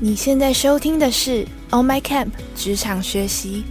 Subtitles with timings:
[0.00, 2.26] 你现在收听的是《On My Camp》
[2.56, 3.62] 职场学习。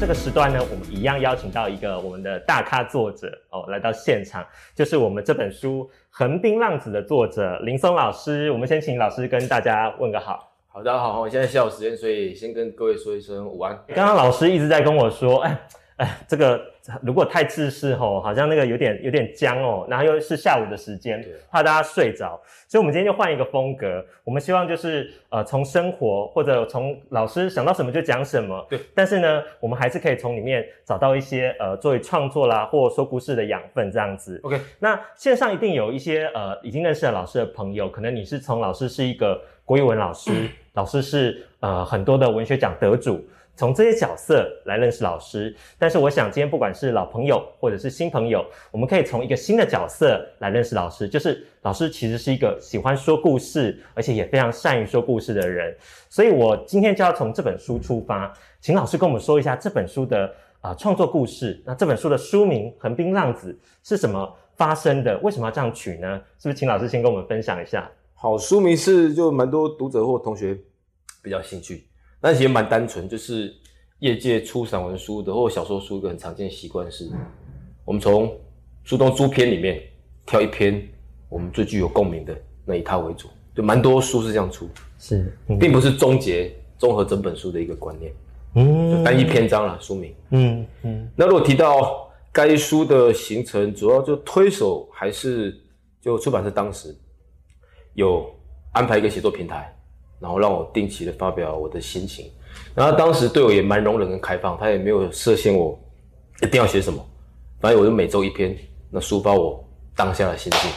[0.00, 4.42] 这个时段呢，我们一样邀请到一个我们的大咖作者哦，来到现场，
[4.74, 8.50] 就是我们这本书《横滨浪子》的作者林松老师。
[8.50, 10.54] 我们先请老师跟大家问个好。
[10.68, 13.78] 好，大家好，我现在下午时间，所以先跟各位说一声午安。
[13.88, 16.62] 刚刚老师一直在跟我说，哎哎，这个
[17.02, 34.40] 如果太自私吼，好像那个有点有点僵哦，然后又是下午的时间，怕大家睡着，所以我们今天就换一个风格，我们希望就是呃从生活或者从老师想到什么就讲什么，对，但是呢，我们还是可以从里面找到一些呃作为创作啦或说故事的养分这样子。
[34.42, 40.30] OK，那线上一定有一些呃已经认识了老师的朋友，可能你是从老师是一个国语文老师，
[40.74, 43.24] 老师是呃很多的文学奖得主，
[43.56, 45.54] 从这些角色来认识老师。
[45.78, 55.74] 但是我想今天不管是老朋友或者是新朋友，我们可以从一个新的角色来认识老师，就是老师其实是一个喜欢说故事，而且也非常善于说故事的人。
[56.08, 61.62] 所以我今天就要从这本书出发，请老师跟我们说一下这本书的啊、创作故事。
[61.64, 63.52] 那这本书的书名《横滨浪子》
[63.88, 65.16] 是什么发生的？
[65.18, 66.20] 为什么要这样取呢？
[66.38, 67.88] 是不是请老师先跟我们分享一下？
[68.14, 70.58] 好，书名是就蛮多读者或同学
[71.22, 71.86] 比较兴趣，
[72.20, 73.54] 但其实蛮单纯，就是
[74.00, 77.10] 业界出散文书的或小说书一个很常见的习惯是，
[77.84, 78.36] 我们从
[78.84, 79.82] 书中诸篇里面
[80.24, 80.86] 挑一篇
[81.28, 85.58] 我们最具有共鸣的，那以它为主，就蛮多书是这样出，是，嗯。
[85.58, 88.12] 并不是终结综合整本书的一个观念，
[88.54, 89.02] 嗯。
[89.02, 90.14] 单一篇章了，书名。
[90.30, 91.10] 嗯嗯。
[91.16, 95.58] 那如果提到该书的形成，主要就推手还是
[96.00, 96.94] 就出版社当时
[97.94, 98.30] 有
[98.72, 99.74] 安排一个写作平台，
[100.18, 102.30] 然后让我定期的发表我的心情。
[102.74, 105.78] 然后当时对我也蛮容忍跟开放，他也没有设限我
[106.42, 107.04] 一定要写什么，
[107.60, 108.56] 反正我就每周一篇，
[108.90, 109.62] 那抒发我
[109.94, 110.70] 当下的心境，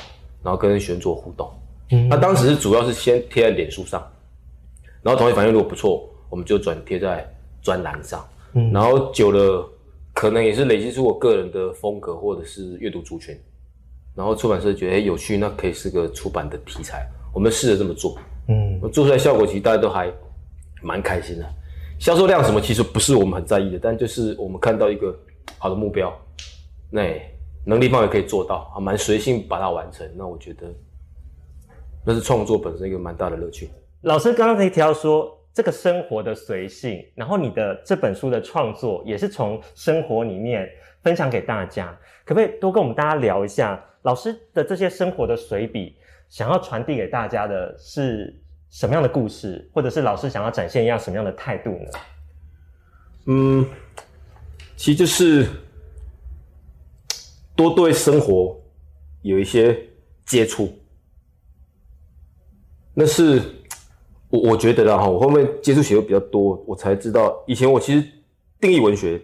[0.43, 1.49] 然后跟学生做互动。
[1.91, 4.02] 嗯那当时是主要是先贴在脸书上，
[5.02, 7.27] 然后同学反应如果不错，我们就转贴在
[7.61, 8.25] 专栏上。
[8.53, 9.69] 嗯然后久了，
[10.14, 13.37] 可能也是累积出我个人的风格或者是阅读族群。
[14.15, 18.17] 然后出版社觉得哎有趣，那可以是个出版的题材，我们试着这么做。
[18.49, 20.11] 嗯做出来效果其实大家都还
[20.82, 21.45] 蛮开心的。
[21.99, 25.17] 销售量什么其实不是我们很在意的，但就是我们看到一个
[25.58, 26.14] 好的目标，
[26.89, 27.21] 那
[27.65, 30.09] 能力范围可以做到，啊，蛮随性把它完成。
[30.15, 30.67] 那我觉得
[32.05, 33.70] 那是创作本身一个蛮大的乐趣。
[34.04, 40.67] 老师刚刚可以提到说这个生活的随性，然后你的这本书的创作也是从生活里面
[41.04, 41.95] 分享给大家，
[42.26, 45.98] 可不可以多跟我们大家聊一下老师的这些生活的随笔，
[46.29, 51.91] 想要传递给大家的是什么样的故事，或者是老师想要展现一样什么样的态度呢？
[53.25, 53.65] 嗯，
[54.77, 55.47] 其实就是
[57.55, 58.59] 多对生活
[59.21, 59.77] 有一些
[60.25, 60.71] 接触，
[62.93, 63.41] 那是
[64.29, 68.07] 我我觉得啦哈，我后面接触写作比较多，我才知道以前我其实
[68.61, 69.21] 定义文学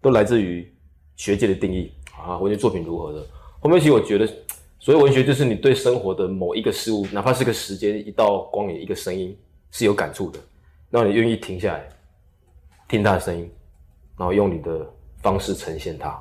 [0.00, 0.72] 都来自于
[1.16, 3.24] 学界的定义啊，文学作品如何的。
[3.60, 4.28] 后面其实我觉得，
[4.80, 9.38] 所以文学就是你对生活的某一个事物，哪怕是个时间、一道光影、一个声音
[9.70, 10.40] 是有感触的，
[10.88, 11.86] 让你愿意停下来
[12.88, 13.48] 听它的声音，
[14.18, 16.18] 然后用你的方式呈现它。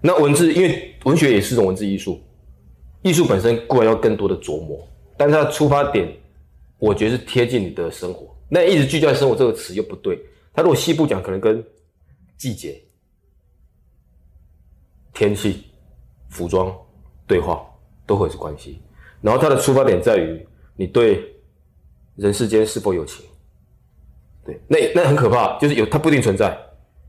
[0.00, 2.20] 那文字，因为文学也是种文字艺术，
[3.02, 4.84] 艺术本身固然要更多的琢磨，
[5.16, 6.10] 但它的出发点，
[6.78, 8.34] 我觉得是贴近你的生活。
[8.48, 10.18] 那一直聚焦在生活这个词又不对，
[10.54, 11.62] 它如果细部讲，可能跟
[12.36, 12.82] 季节、
[15.14, 15.64] 天气、
[16.28, 16.74] 服装、
[17.26, 17.64] 对话
[18.06, 18.80] 都会是关系。
[19.20, 20.46] 然后它的出发点在于
[20.76, 21.34] 你对
[22.16, 23.24] 人世间是否有情。
[24.44, 26.58] 对，那那很可怕，就是有它不一定存在，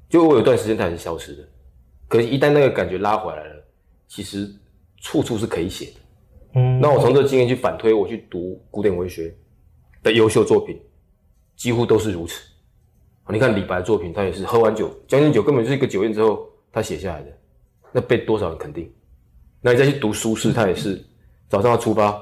[0.07, 1.43] 就我有段时间它也是消失的，
[2.07, 3.63] 可是，一旦那个感觉拉回来了，
[4.07, 4.47] 其实
[4.97, 5.91] 处处是可以写的。
[6.55, 9.35] 嗯那我从这经验去反推，我去读古典文学
[10.03, 10.79] 的优秀作品，
[11.55, 12.43] 几乎都是如此。
[13.29, 17.31] 你看李白的作品，他也是喝完酒，将进酒根本就是一个酒宴之后他写下来的，
[17.91, 18.93] 那被多少人肯定？
[19.65, 21.01] 那你再去读苏轼，他也是
[21.47, 22.21] 早上要出发，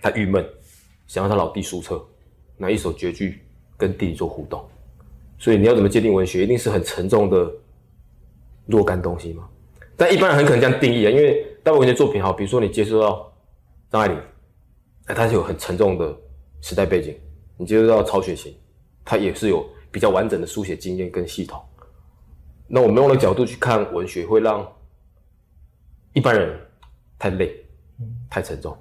[0.00, 0.42] 他郁闷，
[1.06, 2.02] 想要他老弟苏澈，
[2.56, 3.42] 拿一首绝句
[3.76, 4.66] 跟弟弟做互动。
[5.38, 7.52] 所以你要怎么界定文学，一定是很沉重的
[8.64, 9.46] 若干东西嘛？
[9.94, 13.30] 但一般人很可能这样定义啊，因为大部分文学作品好，比如说你接触到
[13.90, 14.18] 张爱玲，
[15.04, 16.16] 哎，她是有很沉重的
[16.62, 17.12] 时代背景；
[17.58, 18.54] 你接触到曹雪芹，
[19.04, 21.60] 他也是有比较完整的书写经验跟系统。
[22.66, 24.66] 那我们用的角度去看文学，会让
[26.12, 26.58] 一般人
[27.20, 27.54] 太累、
[28.28, 28.76] 太沉重。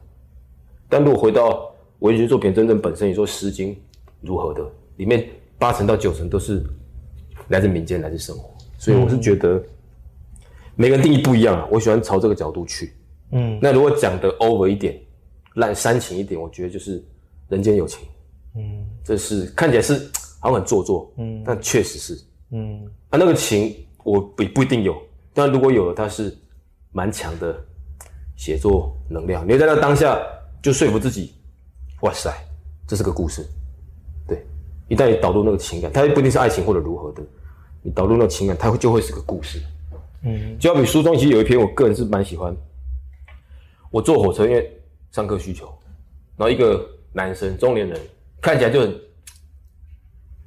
[0.87, 3.75] 但如果回到文学作品真正本身，你说《诗经》
[4.21, 6.63] 如何的，里面八成到九成都是
[7.49, 9.61] 来自民间、来自生活，所以我是觉得
[10.75, 11.67] 每个人定义不一样啊。
[11.69, 12.93] 我喜欢朝这个角度去。
[13.31, 14.99] 嗯那如果讲的 over 一点，
[15.55, 17.03] 烂煽情一点，我觉得就是
[17.49, 18.07] 人间有情，
[18.55, 19.93] 嗯这是看起来是
[20.41, 22.17] 好像很做作，嗯但确实是。
[22.51, 24.95] 嗯啊，那个情我不不一定有，
[25.33, 26.35] 但如果有了，它是
[26.91, 27.55] 蛮强的
[28.39, 29.45] 写作能量。
[29.45, 30.17] 你在那当下
[30.63, 31.33] 就说服自己，
[32.03, 32.33] 哇塞，
[32.87, 33.45] 这是个故事。
[34.25, 34.41] 对，
[34.87, 37.21] 一旦你导入那个情感，它不一定是爱情或者如何的，
[37.81, 39.61] 你导入那个情感，它会就会是个故事。
[40.23, 42.55] 嗯就好比书中其实有一篇，我个人是蛮喜欢。
[43.91, 44.71] 我坐火车，因为
[45.11, 45.65] 上课需求，
[46.37, 47.99] 然后一个男生中年人，
[48.39, 48.95] 看起来就很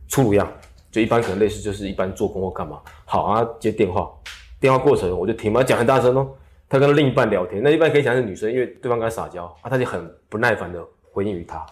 [0.08, 0.50] 粗鲁样，
[0.90, 2.80] 就一般可能类似就是一般做工或干嘛。
[3.04, 4.10] 好啊，接电话，
[4.58, 6.26] 电话过程我就听嘛，他讲很大声哦。
[6.72, 10.82] 他跟另一半聊天，那一半可以讲是女生，因为对方跟他撒娇啊，他就很不耐烦的
[11.12, 11.62] 回应于他。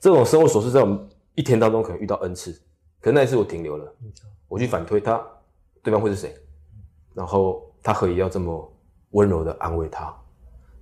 [0.00, 2.50] 这种生活琐事在我们一天当中可能遇到 n 次，
[3.00, 3.94] 可是那一次我停留了，
[4.48, 5.24] 我去反推他，
[5.84, 6.34] 对方会是谁？
[7.14, 8.72] 然后他何以要这么
[9.10, 10.12] 温柔的安慰他？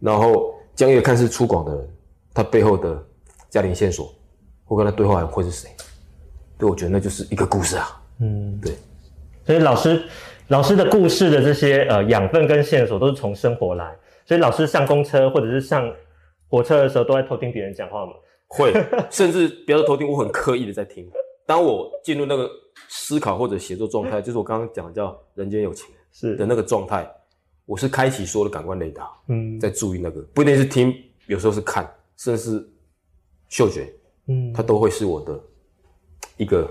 [0.00, 1.94] 然后江月看似粗犷的人，
[2.32, 3.06] 他背后的
[3.50, 4.14] 家庭线索
[4.64, 5.68] 或跟他对话会是谁？
[6.56, 8.02] 对，我觉得那就是一个故事啊。
[8.20, 8.78] 嗯，对。
[9.44, 10.08] 所以老师
[10.48, 13.96] 老师的故事的这些呃养分跟线索都是从生活来，
[14.26, 15.90] 所以老师上公车或者是上
[16.48, 18.12] 火车的时候都在偷听别人讲话嘛。
[18.48, 18.70] 会，
[19.08, 21.10] 甚至不要说偷听，我很刻意的在听。
[21.46, 22.50] 当我进入那个
[22.88, 27.10] 思考或者写作状态， 就是我刚刚讲的叫人间有情是的那个状态，
[27.64, 30.94] 我是开启所有的感官雷达，嗯在注意那个，不一定是听，
[31.28, 32.68] 有时候是看，甚至是
[33.48, 33.90] 嗅觉，
[34.28, 35.40] 嗯它都会是我的
[36.36, 36.70] 一个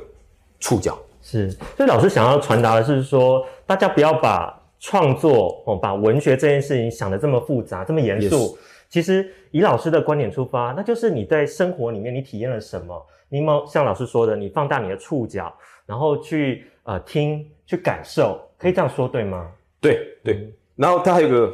[0.59, 1.00] 触角。
[1.21, 8.35] 是，所以老师想要传达的是说，大家不要把创作哦，把文学这件事情想的这么复杂、这么严肃。
[8.35, 8.57] Yes
[8.91, 13.07] 其实以老师的观点出发，那就是你在生活里面你体验了什么？
[13.29, 15.53] 你有没有像老师说的，你放大你的触角，
[15.85, 19.50] 然后去呃听、去感受，可以这样说对吗？
[19.79, 21.53] 对对，然后他还有个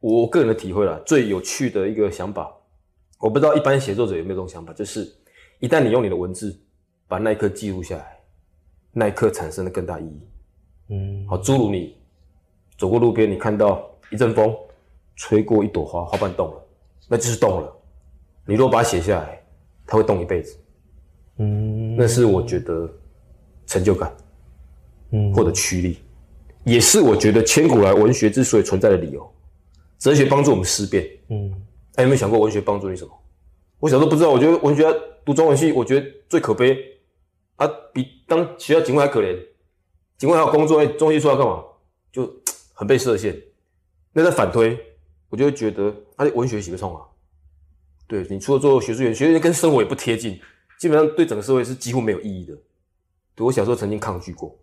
[0.00, 2.50] 我个人的体会啦，最有趣的一个想法，
[3.20, 5.06] 我不知道一般写作者有没有这种想法，就是
[5.60, 6.58] 一旦你用你的文字
[7.06, 8.16] 把那一刻记录下来，
[8.92, 10.20] 那一刻产生了更大意义。
[10.90, 11.96] 嗯，好，诸如你
[12.76, 14.54] 走过路边，你看到一阵风
[15.16, 16.66] 吹过一朵花，花瓣动了，
[17.08, 17.72] 那就是动了。
[18.46, 19.42] 你如果把它写下来，
[19.86, 20.58] 它会动一辈子，
[21.38, 22.90] 嗯，那是我觉得
[23.66, 24.14] 成就感
[25.10, 25.98] 嗯或者驱力，
[26.64, 29.32] 也是我觉得千古来文学之所以存在的理由。
[29.98, 31.50] 哲学帮助我们思辨，嗯
[31.94, 33.10] 哎，有没有想过文学帮助你什么？
[33.78, 34.84] 我小时候不知道，我觉得文学
[35.24, 36.76] 读中文系，我觉得最可悲
[37.56, 39.38] 啊，比当学校警卫还可怜。
[40.18, 41.62] 警卫还有工作，哎，中文系出来干嘛？
[42.12, 42.32] 就
[42.74, 43.36] 很被设限。
[44.12, 44.78] 那在反推，
[45.28, 47.02] 我就会觉得，啊，文学喜不冲啊？
[48.06, 50.38] 对你除了做学术员，学术员跟生活也不贴近，
[50.78, 52.54] 基本上对整个社会是几乎没有意义的。
[53.34, 54.54] 对我小时候曾经抗拒过，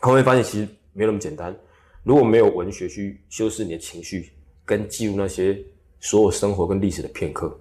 [0.00, 1.56] 后面发现其实没有那么简单。
[2.02, 4.32] 如果没有文学去修饰你的情绪，
[4.64, 5.58] 跟记录那些
[6.00, 7.58] 所有生活跟历史的片刻，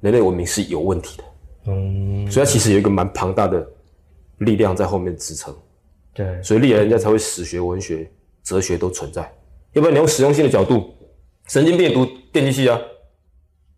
[0.00, 1.24] 人类文明是有问题的。
[1.66, 3.70] 嗯，所以它其实有一个蛮庞大的
[4.38, 5.54] 力量在后面支撑，
[6.14, 8.10] 对，所以历来人家才会史学、文学、
[8.42, 9.22] 哲学都存在。
[9.72, 10.94] 要不然你用实用性的角度，
[11.46, 12.80] 神经病也读电机系啊，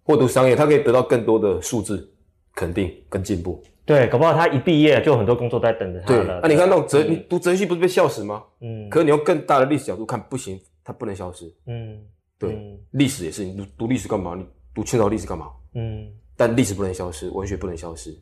[0.03, 2.12] 或读商业，他可以得到更多的数字
[2.55, 3.62] 肯定跟进步。
[3.85, 6.41] 对，搞不好他一毕业就有很多工作在等着他对，了。
[6.41, 8.43] 啊，你看那种哲，你读哲学系不是被笑死吗？
[8.61, 11.52] 嗯，可是你用更大的历史角度看，不行，它不能消失。
[11.67, 11.99] 嗯，
[12.38, 14.37] 对，嗯历史也是，你读读历史干嘛？
[14.37, 15.49] 你读清朝历史干嘛？
[15.75, 18.17] 嗯但历史不能消失，文学不能消失。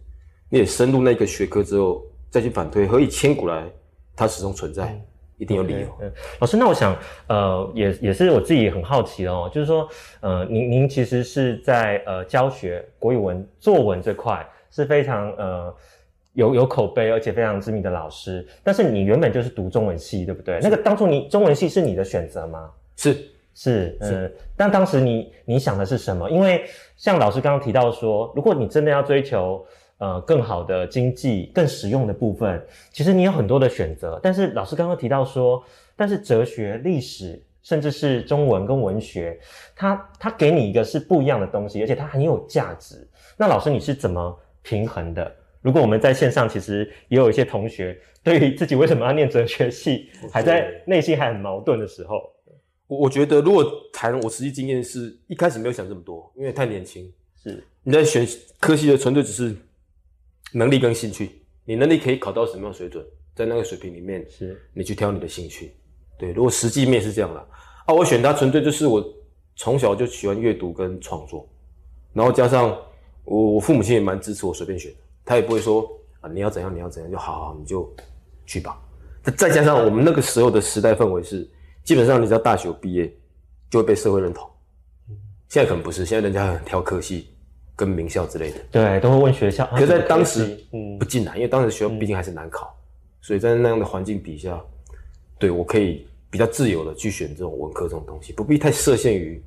[0.49, 3.65] 你也深入那个学科之后，再去反推，何以千古来
[4.15, 5.01] 它始终存在，
[5.37, 5.87] 一定有理由。
[6.01, 6.97] 嗯，老师，那我想，
[7.29, 9.89] 呃，也也是我自己很好奇的哦，就是说，
[10.21, 15.75] 呃，您您其实是在呃教学国语文作文这块是非常呃
[16.35, 20.59] 有有口碑而且非常知名的老师，但是你原本就是读中文系，对不对？
[20.63, 22.71] 那个当初你中文系是你的选择吗？
[22.97, 26.31] 是是，呃，但当时你你想的是什么？
[26.31, 26.65] 因为
[26.97, 29.65] 像老师刚刚提到说，如果你真的要追求
[29.99, 32.61] 呃更好的经济、更实用的部分，
[32.93, 34.19] 其实你有很多的选择。
[34.23, 35.63] 但是老师刚刚提到说，
[35.95, 39.39] 但是哲学、历史，甚至是中文跟文学，
[39.77, 43.07] 它它给你一个是不一样的东西，而且它很有价值。
[43.37, 45.33] 那老师你是怎么平衡的？
[45.61, 52.23] 如果我们在线上，其实也有一些同学对于自己为什么要念哲学系，还在内心还很矛盾的时候，
[52.87, 57.13] 我我觉得，如果谈我实际经验是，一开始没有想这么多，因为太年轻。
[57.43, 58.27] 是你在选
[58.59, 59.55] 科系的纯粹只是
[60.53, 65.75] 能力跟兴趣，你能力可以考到什么样的水准，在那个水平里面，是，你去挑你的兴趣。
[66.19, 67.47] 对，如果实际面是这样啦，
[67.87, 69.05] 啊，我选它纯粹就是我
[69.55, 71.49] 从小就喜欢阅读跟创作，
[72.13, 72.77] 然后加上
[73.25, 75.89] 我我父母亲也蛮支持我随便选的，他也不会说
[76.21, 77.89] 啊你要怎样你要怎样就好好你就
[78.47, 78.81] 去吧。
[79.23, 81.49] 再再加上我们那个时候的时代氛围是，
[81.85, 83.13] 基本上你只要大学毕业
[83.71, 84.49] 就会被社会认同，
[85.49, 87.29] 现在可能不是，现在人家很挑科系
[87.79, 88.57] 跟名校之类的。
[88.73, 89.65] 对，都会问学校。
[89.67, 92.77] 可是在当时嗯不进来，因为当时学校毕竟还是难考，
[93.21, 94.61] 所以在那样的环境底下，
[95.39, 99.41] 对我可以比较自由的去选这种文科这种东西，不必太设限于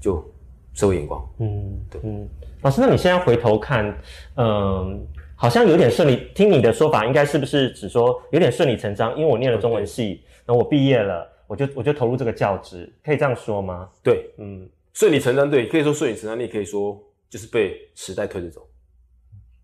[0.00, 0.28] 就
[0.74, 1.24] 社会眼光。
[1.38, 2.28] 嗯，对，嗯，
[2.62, 3.96] 老师，那你现在回头看，
[4.36, 9.16] 嗯，好像有点顺理，听你的说法，应该是不是只说有点顺理成章？
[9.16, 13.88] 因为我念了中文系，然后我毕业了，我就我就投入这个教职，可以这样说吗？
[14.02, 17.00] 对，嗯顺理成章，对，可以说顺理成章，你也可以说
[17.32, 18.68] 就是被时代推着走。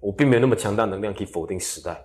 [0.01, 2.03] 我并没有那么强大能量可以否定时代，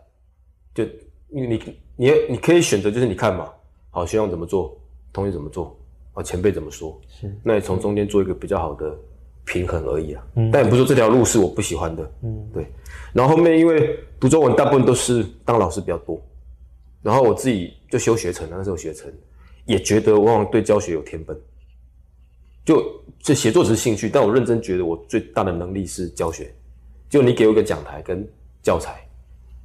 [0.76, 0.84] 就
[1.30, 3.50] 你你你你可以选择，就是你看嘛，
[3.92, 4.78] 好，学长怎么做，
[5.14, 5.80] 同学怎么做，
[6.12, 8.94] 啊，前辈怎么说，是，那你从中间做一个比较好的
[9.46, 10.28] 平衡而已啊。
[10.36, 12.68] 嗯但也不是说这条路是我不喜欢的，嗯对。
[13.14, 16.22] 然后后面因为读中文大部分都是当老师比较多，
[17.02, 19.10] 然后我自己就修学程，那时候学成
[19.66, 21.40] 也觉得我好像对教学有天分，
[22.66, 22.84] 就
[23.20, 26.54] 这写作只是兴趣，但我认真觉得我最大的能力是教学。
[27.10, 28.28] 就你给我一个讲台跟
[28.62, 29.06] 教材，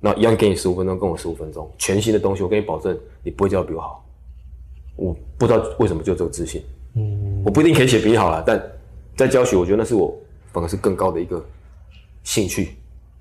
[0.01, 4.05] 那一样给你十五分钟，跟我十五分钟，全新的东西，我跟你保证，你不会教的比我好。
[4.97, 6.63] 我不知道为什么就有这个自信，
[6.95, 8.61] 嗯我不一定可以写比你好了，但
[9.17, 10.15] 在教学，我觉得那是我
[10.53, 11.43] 反而是更高的一个
[12.25, 12.77] 兴趣，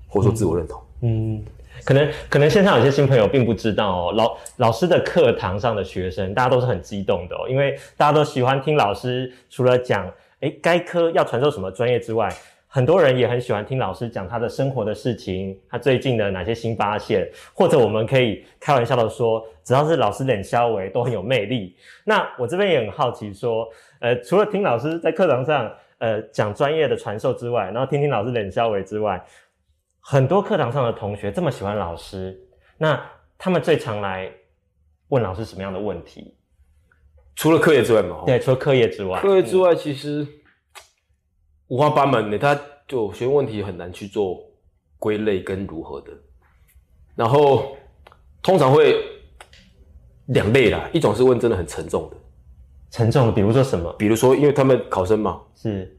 [0.08, 0.80] 或者说自我认同。
[1.00, 1.42] 嗯，
[1.84, 12.28] 可能可能线上有些新朋友并不知道哦，老老师的课堂上的学生，大家都是很激动的哦，因为大家都喜欢听老师除了讲，诶，该科要传授什么专业之外。
[12.70, 21.74] 很多人也很喜欢听老师讲他的生活的事情，他最近的哪些新发现，或者我们可以开玩笑的说，只要是老师冷肖维都很有魅力。
[22.04, 23.66] 那我这边也很好奇说，
[24.00, 29.18] 呃，除了听老师在课堂上呃讲专业的传授之外，然后听听老师冷肖维之外，
[30.00, 32.38] 很多课堂上的同学这么喜欢老师，
[32.78, 33.00] 那
[33.36, 34.32] 他们最常来
[35.08, 36.34] 问老师什么样的问题？
[37.36, 40.26] 除了课业之外嘛，哦对，除了课业之外，课业之外，其实
[41.68, 44.40] 五花八门的，他就学问问题很难去做
[44.98, 46.12] 归类跟如何的。
[47.14, 47.76] 然后
[48.42, 48.96] 通常会
[50.26, 52.16] 两类啦，一种是问真的很沉重的，
[52.90, 53.92] 沉重的，比如说什么？
[53.92, 55.97] 比如说因为他们考生嘛，是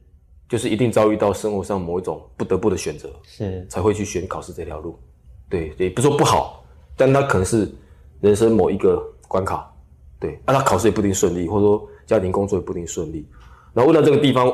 [0.49, 4.99] 就是一定遭遇到生活上某一种不得不的选择，是，才会去选考试这条路。
[5.47, 6.65] 对，也不是说不好，
[6.97, 7.71] 但他可能是
[8.19, 9.71] 人生某一个关卡。
[10.19, 13.25] 对，啊，他考试也不一定顺利，或者说家庭工作也不一定顺利。
[13.73, 14.51] 然后问到这个地方，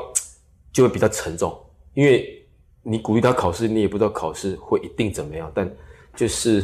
[0.72, 1.58] 就会比较沉重，
[1.94, 2.46] 因为
[2.84, 5.74] 你鼓励他考试，你也不知道考试会一定怎么样，但
[6.14, 6.62] 就是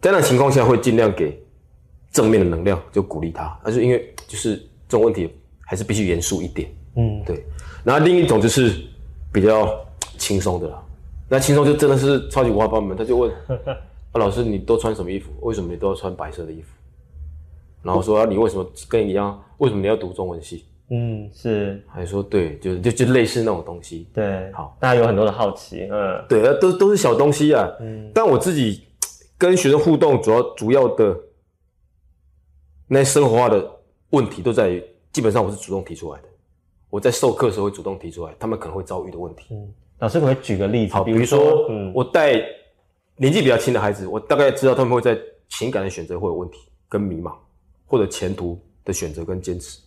[0.00, 1.40] 在那情况下会尽量给
[2.10, 3.60] 正面的能量，就鼓励他。
[3.62, 4.56] 但是因为就是
[4.88, 6.74] 这种问题还是必须严肃一点。
[6.96, 7.46] 嗯，对，
[7.84, 8.74] 然后另一种就是
[9.32, 9.84] 比较
[10.18, 10.82] 轻松的啦。
[11.28, 13.30] 那轻松就真的是超级五花八门，他就问
[14.12, 15.30] 啊，老师你都穿什么衣服？
[15.40, 16.68] 为什么你都要穿白色的衣服？
[17.82, 19.42] 然后说啊，你为什么跟你一样？
[19.58, 20.64] 为什么你要读中文系？
[20.90, 24.06] 嗯，是，还说对，就就就类似那种东西。
[24.12, 27.66] 对，好，大家有很多的好奇，嗯对那，都都是小东西啊。
[27.80, 28.84] 嗯但我自己
[29.38, 31.18] 跟学生互动，主要主要的
[32.88, 33.66] 那些生活化的
[34.10, 36.28] 问题，都在于基本上我是主动提出来的。
[36.92, 39.46] 我在授课的时候会主动提出来，他们可能会遭遇的问题。
[39.54, 40.92] 嗯，老师可以举个例子？
[40.92, 42.34] 好，比如说，嗯，我带
[43.16, 45.18] 年纪比较轻的孩子，我大概知道他们会在
[45.48, 46.58] 情感的选择会有问题
[46.90, 47.32] 跟迷茫，
[47.86, 49.80] 或者前途的选择跟坚持。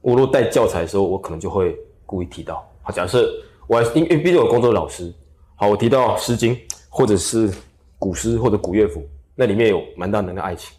[0.00, 1.76] 我如果带教材的时候，我可能就会
[2.06, 3.30] 故意提到，好，假设
[3.66, 5.12] 我还因为毕竟我工作是老师，
[5.54, 6.56] 好，我提到《诗经》
[6.88, 7.52] 或者是
[7.98, 10.74] 古诗或者古乐府，那里面有蛮大能量爱情，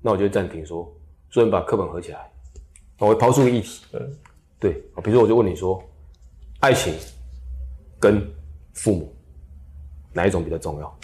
[0.00, 0.92] 那我就会暂停说，
[1.30, 2.28] 所以你把课本合起来，
[2.98, 4.00] 我会抛出个议题，嗯
[4.62, 4.70] 对，
[5.02, 5.82] 比如说我就问你说，
[6.60, 6.94] 爱情
[7.98, 8.24] 跟
[8.74, 9.12] 父母
[10.12, 10.98] 哪一种比较重要？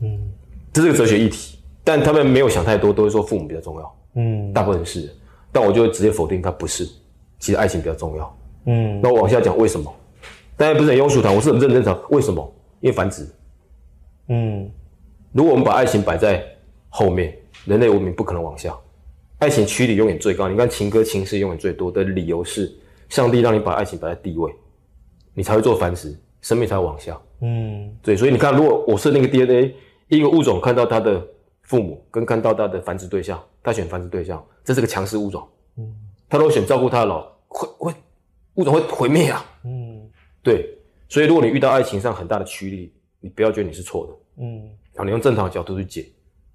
[0.00, 0.32] 嗯
[0.72, 5.14] 这是个哲学议题，但他们没有想太多，都会说父母比较重要，嗯大部分是，
[5.52, 6.86] 但我就会直接否定他不是，
[7.38, 8.38] 其实爱情比较重要。
[8.64, 9.94] 嗯那我往下讲为什么？
[10.56, 12.54] 当然不是很庸俗谈，我是很认真谈为什么？
[12.80, 13.28] 因为繁殖。
[14.28, 14.70] 嗯
[15.32, 16.42] 如果我们把爱情摆在
[16.88, 18.74] 后面，人类文明不可能往下。
[19.38, 22.72] 爱情驱力永远最高，你看情歌情诗永远最多的理由是，
[23.08, 24.52] 上帝让你把爱情摆在第一位，
[25.32, 27.16] 你才会做繁殖，生命才会往下。
[27.40, 29.76] 嗯对，所以你看，如果我设定个 DNA，
[30.08, 31.24] 一个物种看到它的
[31.62, 35.46] 父母跟看到它的繁殖对象，它选繁殖对象，这是个强势物种。
[35.76, 35.94] 嗯
[36.28, 37.94] 它如果选照顾它的老，会会
[38.54, 39.44] 物种会毁灭啊。
[39.64, 40.10] 嗯
[40.42, 40.68] 对，
[41.08, 46.06] 所以如果你遇到爱情上很大的驱力，你不要觉得你是错的，嗯好，你用正常的角度去解，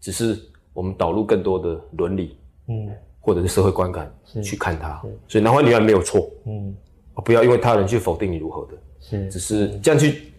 [0.02, 0.38] 只是
[0.74, 2.90] 我们导入更多的伦理嗯。
[3.26, 6.76] 或者是社会观感去看他，所以男欢女爱没有错，嗯，
[7.24, 8.74] 不要因为他人去否定你如何的。
[9.00, 9.30] 是。
[9.30, 10.34] 只是这样去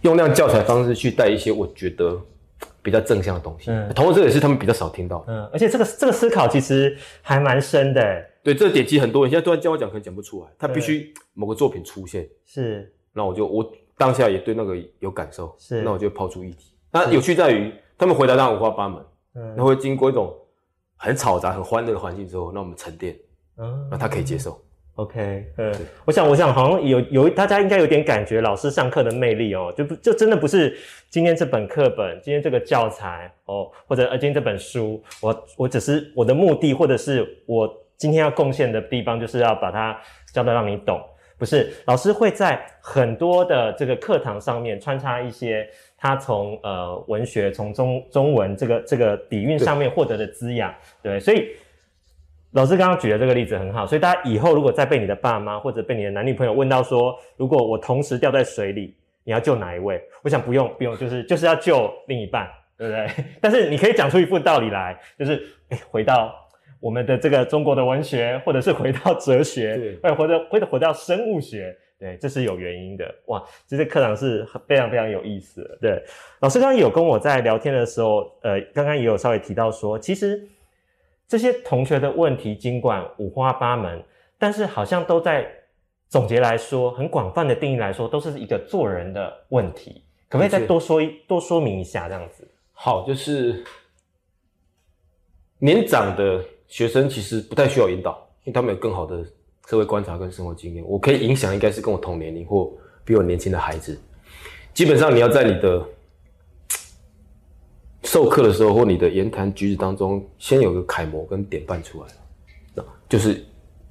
[0.00, 2.18] 用那样教材方式去带一些我觉得
[2.80, 3.70] 比较正向的东西。
[3.70, 3.92] 嗯。
[3.92, 5.24] 同时这也是他们比较少听到的。
[5.28, 8.00] 嗯，而且这个这个思考其实还蛮深的。
[8.00, 10.48] 欸，对，这个点其实很多人现在突然叫我讲，可能讲不出来。
[10.58, 12.90] 他必须某个作品出现，是。
[13.12, 15.82] 那我就我当下也对那个有感受，是。
[15.82, 16.72] 那我就抛出议题。
[16.90, 19.54] 那有趣在于，他们回答当然五花八门，嗯。
[19.54, 20.34] 那会经过一种
[20.96, 23.16] 很嘈杂、很欢乐的环境之后，让我们沉淀，
[23.58, 23.88] 嗯。
[23.90, 24.60] 那他可以接受。
[24.94, 25.74] OK，嗯，
[26.06, 30.74] 我想，我想好像有有大家应该有点感觉，老师上课的魅力哦，就不就真的不是
[31.10, 39.94] 今天这本课本，今天这个教材哦，或者呃今天这本书，我我只是我的目的，或者是我今天要贡献的地方，就是要把它
[40.32, 40.98] 教的让你懂，
[41.36, 51.48] 不是老师会在很多的这个课堂上面穿插一些他从呃文学、从中中文这个这个底蕴上面获得的滋养，对，所以。
[52.52, 60.00] 老师刚刚举的这个例子很好，所以大家以后如果再被你的爸妈或者被你的男女朋友问到说，如果我同时掉在水里，你要救哪一位？
[60.22, 62.48] 我想不用不用，就是就是要救另一半，
[62.78, 63.24] 对不对？
[63.42, 66.34] 但是你可以讲出一副道理来，就是哎，回到
[66.80, 73.14] 我们的这个中国的文学，或者是回到哲学对，或者或者回到生物学，对，这是有原因的。
[73.26, 75.78] 哇，这些课堂是非常非常有意思的。
[75.80, 76.04] 对，
[76.40, 80.48] 老师刚刚有跟我在聊天的时候，呃，刚刚也有稍微提到说，其实。
[81.28, 84.00] 这些同学的问题尽管五花八门，
[84.38, 85.44] 但是好像都在
[86.08, 90.04] 总结来说，很广泛的定义来说，都是一个做人的问题。
[90.28, 92.48] 可不可以再多说一多说明一下这样子？
[92.70, 93.64] 好，就是
[95.58, 99.24] 年长的学生其实不太需要引导，因为他们有更好的
[99.66, 100.84] 社会观察跟生活经验。
[100.86, 102.72] 我可以影响应该是跟我同年龄或
[103.04, 104.00] 比我年轻的孩子。
[104.72, 105.84] 基本上你要在你的
[108.02, 113.44] 授课的时候或你的言谈举止当中，先有个楷模跟典范出来，就是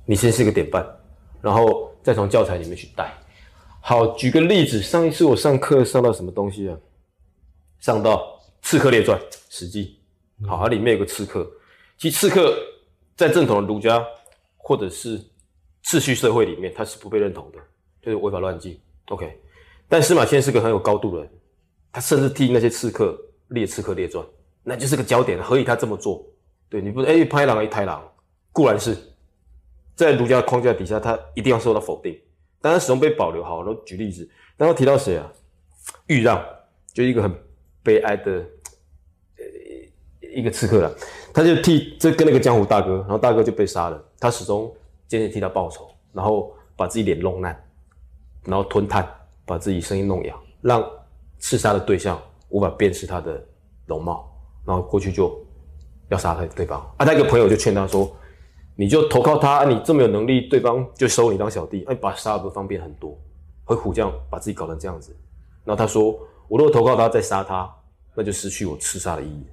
[0.06, 0.86] 你先是一个典范，
[1.42, 3.14] 然后再从教材里面去带。
[3.82, 6.78] 好，举个例子，上一次我上课上到什么东西啊？
[7.80, 8.18] 上到
[8.62, 10.00] 《刺客列传》《史记》，
[10.48, 11.48] 好，它里面有个刺客。
[11.98, 12.58] 其实刺客
[13.16, 14.04] 在正统的儒家
[14.58, 15.22] 或者是
[15.86, 17.60] 秩序社会里面，他是不被认同的，
[18.02, 18.82] 就是违法乱纪。
[19.10, 19.40] OK，
[19.88, 21.32] 但司马迁是个很有高度的人，
[21.92, 23.16] 他甚至替那些刺客
[23.50, 24.26] 列《刺客列传》，
[24.64, 26.26] 那就是个焦点，何以他这么做？
[26.68, 28.04] 对你不是哎拍狼一拍狼，
[28.52, 28.98] 固然是
[29.96, 32.20] 在儒家框架底下，他一定要受到否定。
[32.60, 33.44] 但他始终被保留。
[33.44, 35.32] 好，我举例子，当他提到谁啊？
[36.08, 36.44] 豫让，
[36.92, 37.32] 就一个很
[37.84, 40.96] 悲哀的呃一个刺客了，
[41.32, 44.76] 他就替这跟那个江湖大哥，然后大哥就被杀了，他始终
[45.08, 47.64] 渐渐替他报仇，然后把自己脸弄烂，
[48.44, 49.08] 然后吞炭，
[49.46, 50.84] 把自己声音弄哑，让
[51.40, 53.44] 刺杀的对象无法辨识他的
[53.86, 54.32] 容貌，
[54.66, 55.38] 然后过去就
[56.10, 56.80] 要杀害对方。
[56.98, 58.16] 啊，他一个朋友就劝他说。
[58.78, 63.18] 你就投靠他，你这么有能力，对方就收你当小弟，哎，把杀不方便很多，
[63.64, 65.16] 何苦这样把自己搞成这样子？
[65.64, 66.12] 然后他说，
[66.50, 67.74] 我如果投靠他再杀他，
[68.14, 69.48] 那就失去我刺杀的意义。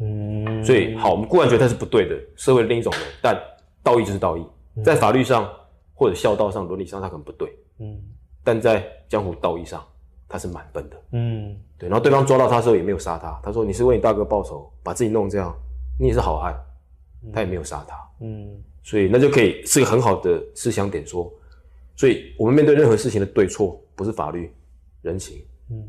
[0.00, 3.40] 嗯，所以好，我们固然觉得他是不对的，社会的另一种人，但
[3.84, 4.44] 道义就是道义，
[4.84, 5.50] 在法律上
[5.94, 7.98] 或者孝道上、伦理上，他可能不对，嗯。
[8.44, 9.84] 但在江湖道义上，
[10.28, 10.96] 他是满分的。
[11.12, 11.56] 嗯。
[11.78, 15.54] 对，然后对方抓到他的时候也没有杀他，他说你是为你大哥报仇，把自己弄这样，
[15.98, 16.54] 你也是好汉，
[17.32, 17.96] 他也没有杀他。
[18.20, 18.62] 嗯。
[18.82, 21.32] 所以那就可以是个很好的思想点说，
[21.96, 24.52] 所以我们面对任何事情的对错，不是法律、
[25.02, 25.82] 人情、嗯。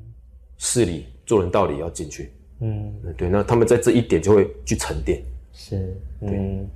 [0.58, 2.34] 事理、做人道理要进去。
[2.62, 5.22] 嗯，嗯对，那他们在这一点就会去沉淀，
[5.54, 6.68] 是，嗯，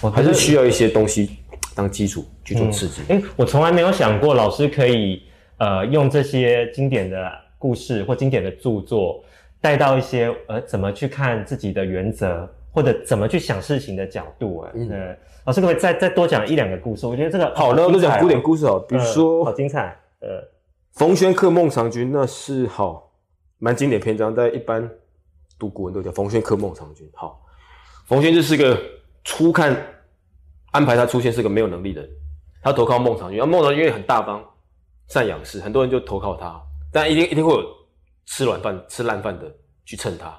[0.00, 1.37] 我还是需要一些东西
[1.78, 3.02] 当基础去做刺激。
[3.08, 5.22] 哎，我从来没有想过老师可以
[5.58, 9.22] 呃用这些经典的故事或经典的著作
[9.60, 14.62] 带到一些呃怎么去看自己的原则或者怎么去想事情的角度。
[14.62, 17.06] 哎，嗯嗯，老师可不可以再再多讲一两个故事？
[17.06, 20.42] 我觉得这个好，那我就讲古典故事哦，比如嗯说好精彩，呃，
[20.94, 23.12] 冯轩客孟尝君，那是好
[23.58, 24.90] 蛮经典篇章，在一般
[25.60, 27.08] 读古文都叫冯轩客孟尝君。
[27.14, 27.40] 好，
[28.06, 28.76] 冯轩就是个
[29.22, 29.76] 初看
[30.72, 32.10] 安排他出现是个没有能力的人，
[32.62, 34.44] 他投靠孟尝君，而孟尝君因为很大方、
[35.08, 36.60] 善养士，很多人就投靠他，
[36.92, 37.62] 但一定一定会有
[38.26, 39.50] 吃软饭、吃烂饭的
[39.84, 40.38] 去蹭他。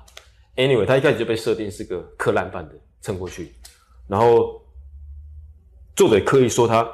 [0.55, 3.53] Anyway，他一开始就被设定是个嗑烂饭的蹭过去，
[4.07, 4.61] 然后
[5.95, 6.87] 作者也刻意说他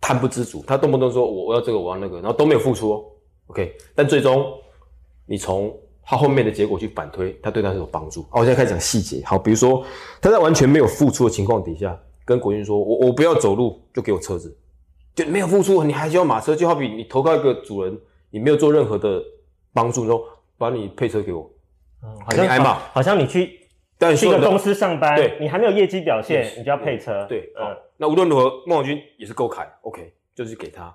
[0.00, 3.04] 贪不知足，他动不动说我我要这个我要那个，然后都没有付出哦。
[3.48, 4.46] OK，但最终
[5.26, 8.22] 你从他后面的结果去反推，他对他是有帮助。
[8.30, 9.22] 好，我现在开始讲细节。
[9.26, 9.84] 好，比如说
[10.20, 14.54] 他在完全没有付出的情况底下，跟国军说：“我我不要走路，就给我车子。”
[15.16, 19.24] 就没有付出，你还需要马车，就好比你投靠一个主人，你没有做任何的
[19.72, 20.22] 帮助，然后
[20.58, 21.50] 把你配车给我，
[22.02, 30.94] 嗯好像挨骂好好像你去但去一个公司上班，对你还没有业绩表现，你就要配车，对，嗯哦，那无论如何，孟尝君也是够凯，OK，就是给他，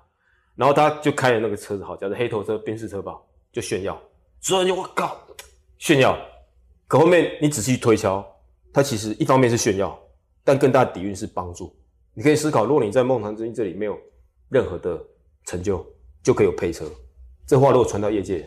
[0.54, 3.18] 然后他就开了那个车子，好，叫做黑头车、宾士车吧，
[3.52, 4.00] 就炫耀，
[4.40, 5.18] 所有人就我靠，
[5.78, 6.16] 炫耀。
[6.86, 8.24] 可后面你仔细推敲，
[8.72, 9.98] 他其实一方面是炫耀，
[10.44, 11.74] 但更大的底蕴是帮助。
[12.12, 13.98] 你可以思考，如果你在梦堂之音这里没有
[14.48, 15.02] 任何的
[15.46, 15.84] 成就，
[16.22, 16.84] 就可以有配车。
[17.46, 18.46] 这话如果传到业界，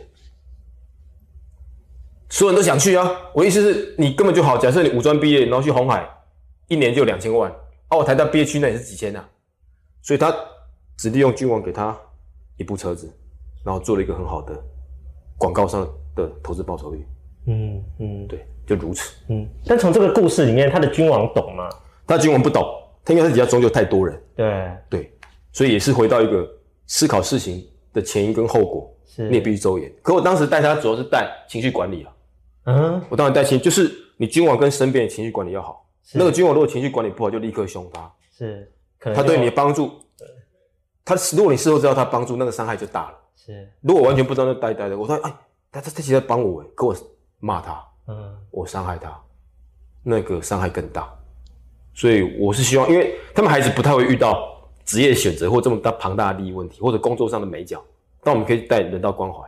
[2.30, 3.10] 所有人都想去啊。
[3.34, 6.08] 我意思是你根本就好，假设你五专毕业，然后去红海，
[6.68, 7.50] 一年就两千万，
[7.88, 9.28] 啊，我台大毕业去那也是几千啊。
[10.02, 10.34] 所以他
[10.96, 11.94] 只利用君王给他
[12.56, 13.12] 一部车子，
[13.64, 14.58] 然后做了一个很好的
[15.36, 17.06] 广告上的投资报酬率。
[17.46, 19.14] 嗯嗯对，就如此。
[19.28, 19.46] 嗯。
[19.66, 21.68] 但从这个故事里面，他的君王懂吗？
[22.08, 22.64] 但君王不懂，
[23.04, 25.12] 他因为他底下终究太多人，对，对，
[25.52, 26.48] 所以也是回到一个
[26.86, 29.28] 思考事情的前因跟后果，是。
[29.28, 29.92] 你也必须周延。
[30.02, 32.12] 可我当时带他主要是带情绪管理啊，
[32.64, 33.02] 嗯。
[33.10, 35.86] 我当然带情，就是你君王跟身边的情绪管理要好。
[36.14, 39.92] 那个君王如果情绪管理不好，就立刻凶他，是，可能他对你的帮助，
[41.04, 43.18] 他如果你事后知道他帮助，那个伤害就大了。
[43.36, 43.70] 是。
[43.82, 45.30] 如果完全不知道那呆呆的，我说哎，
[45.70, 46.96] 他他他其实在帮我哎，可我
[47.38, 48.34] 骂他，嗯。
[48.50, 49.20] 我伤害他，
[50.02, 51.14] 那个伤害更大。
[51.98, 57.84] 所以我是希望，因为他们孩子不太会遇到职业选择或这么大庞大的利益问题，或者工作上的美角，
[58.22, 59.40] 但我们可以带人道关怀。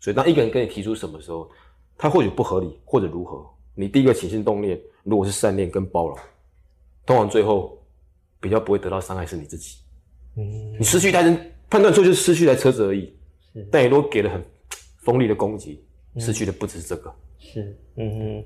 [0.00, 1.48] 所以当一个人跟你提出什么时候，
[1.96, 6.18] 他或许不合理或者如何，你第一个起心动念如果是善念跟包容，
[7.06, 7.80] 通常最后
[8.40, 9.76] 比较不会得到伤害是你自己。
[10.36, 13.16] 嗯你失去一台人判断错就是失去一台车子而已，
[13.70, 14.44] 但你如果给了很
[14.98, 15.80] 锋利的攻击，
[16.18, 17.14] 失去的不只是这个。
[17.38, 18.44] 是，嗯哼，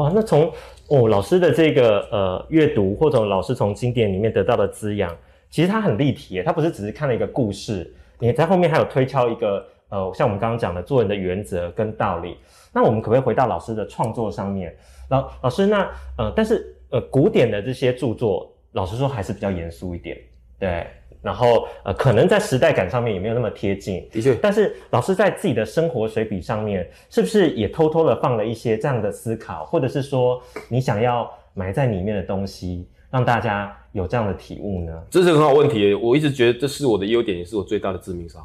[0.00, 0.50] 哇，那从
[0.88, 5.14] 哦老师的这个呃阅读，或者老师从经典里面得到的滋养，
[5.50, 12.38] 其实它很立体耶，它不是只是看了一个故事，你在后面还有推敲一个呃，像我们刚刚讲的做人的原则跟道理。
[12.72, 14.74] 那我们可不可以回到老师的创作上面？
[15.10, 20.16] 老老师那呃，但是呃古典的这些著作，老实说还是比较严肃一点，
[20.58, 20.86] 对。
[21.22, 35.02] 然后呃，可能在时代感上面也没有那么贴近，的确，但是老师在自己的生活水笔上面，是不是也偷偷的放了一些这样的思考，或者是说你想要埋在里面的东西，让大家有这样的体悟呢？
[35.10, 35.92] 这是很好问题。
[35.94, 38.44] 我一直觉得这是我的优点，也是我最大的致命伤。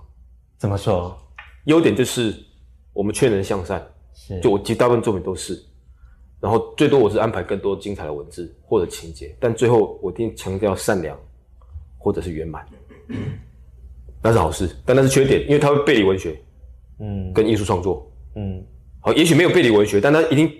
[0.57, 1.15] 怎么说？
[1.65, 2.33] 优点就是
[2.93, 3.81] 我们劝人向善，
[4.13, 5.59] 是就我其实大部分作品都是。
[6.41, 11.17] 然后最多我是安排更多精彩的文字或者情节，但最后我一定强调善良
[12.05, 12.63] 或者是圆满，
[14.21, 16.39] 那是好事，但那是缺点，因为它会背离文学
[16.99, 17.33] 嗯。
[17.33, 18.07] 跟艺术创作。
[18.35, 18.63] 嗯。
[18.99, 20.51] 好，也许没有背离文学，但它一定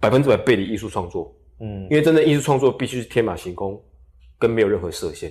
[0.00, 1.82] 百分之百背离艺术创作，嗯。
[1.90, 3.78] 因为真正艺术创作必须是天马行空，
[4.38, 5.30] 跟没有任何设限。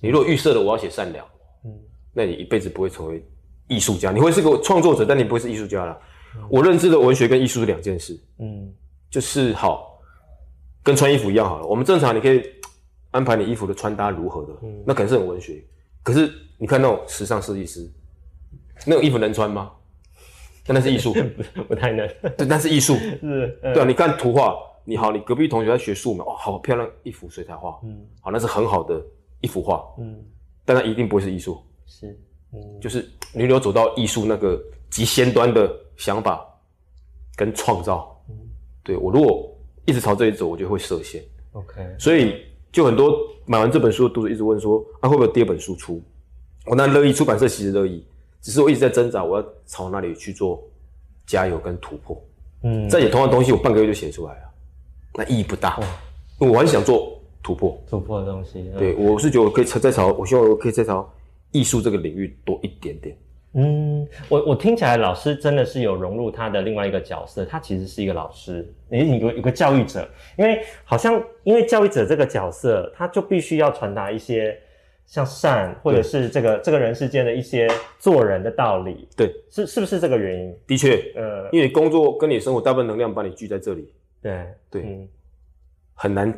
[0.00, 1.22] 你如果预设了我要写善良，
[1.66, 1.70] 嗯。
[2.14, 3.22] 那你一辈子不会成为
[3.68, 6.00] 艺术家，你会是个创作者，但你不会是艺术家了。
[6.48, 8.72] 我认知的文学跟艺术是两件事，嗯。
[9.10, 10.00] 就是好，
[10.82, 11.66] 跟穿衣服一样好了。
[11.66, 12.42] 我们正常你可以
[13.10, 15.62] 安排你衣服的穿搭如何的，嗯那可能是很文学。
[16.02, 17.90] 可是你看那种时尚设计师，
[18.86, 19.72] 那种衣服能穿吗？
[20.66, 21.12] 但那是艺术，
[21.54, 22.94] 不 不太能，对，那是艺术。
[23.20, 29.02] 是呃对啊，你看图画，你好，你隔壁同学在学素描，哇，好漂亮一幅水彩画，嗯好，那是很好的
[29.40, 30.22] 一幅画，嗯
[30.64, 31.60] 但它一定不会是艺术。
[31.86, 32.16] 是
[32.52, 36.46] 嗯就是你有走到艺术那个极先端的想法
[37.36, 38.16] 跟创造。
[38.28, 38.36] 嗯
[38.82, 39.54] 对我如果
[39.86, 41.22] 一直朝这里走，我就会设限。
[41.52, 42.42] OK 所以
[42.72, 46.00] 就很多买完这本书的读者一直问说，啊会不会有第二本书出？
[46.66, 48.04] 我那乐意出版社其实乐意，
[48.40, 50.62] 只是我一直在挣扎，我要朝哪里去做
[51.26, 52.22] 加油跟突破。
[52.62, 54.42] 嗯再写同样的东西，我半个月就写出来了，
[55.14, 55.80] 那意义不大。
[56.38, 57.76] 我还是想做突破。
[57.88, 61.10] 突破的东西嗯对，我是觉得我可以再朝，我希望我可以再朝
[61.52, 63.16] 艺术这个领域多一点点。
[63.54, 70.08] 嗯，我我听起来老师真的是有融入他的另外一个角色，他其实是一个老师，也有个有个教育者，
[70.38, 74.56] 因为好像因为教育者这个角色，他就必须要传达一些
[75.04, 80.56] 像善或者是这个这个人世间的一些做人的道理，对，是是不是这个原因？
[80.68, 84.46] 的确，呃，因为你工作跟你生活大部分能量把你聚在这里，对。
[84.70, 85.08] 对嗯。
[85.94, 86.32] 很难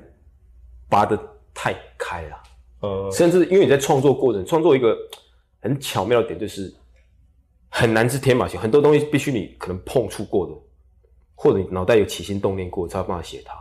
[0.89, 1.17] 拔得
[1.53, 2.43] 太开了。
[2.81, 3.11] 呃。
[3.13, 4.97] 甚至因为你在创作过程，创作一个
[5.61, 6.73] 很巧妙的点就是
[7.75, 10.53] 很难是天马行，很多东西必须你可能碰触过的，
[11.35, 13.55] 或者你脑袋有起心动念过，才有办法写它。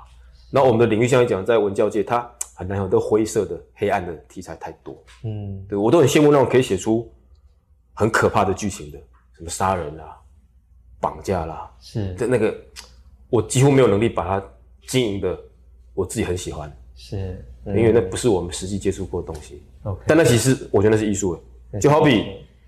[0.51, 5.01] 然后我们的领域像你讲，在文教界，它很难有很多灰色的、黑暗的题材太多。
[5.23, 5.65] 嗯。
[5.69, 7.09] 对我都很羡慕那种可以写出
[7.93, 8.99] 很可怕的剧情的，
[9.31, 10.19] 什么杀人啦、
[10.99, 12.13] 绑架啦，是。
[12.15, 12.53] 的那个，
[13.29, 14.45] 我几乎没有能力把它
[14.87, 15.39] 经营的，
[15.93, 19.63] 我自己很喜欢，是，因为那不是我们实际接触过的东西。
[19.83, 21.41] OK，但那其实我觉得那是艺术。
[21.71, 22.25] 诶，就好比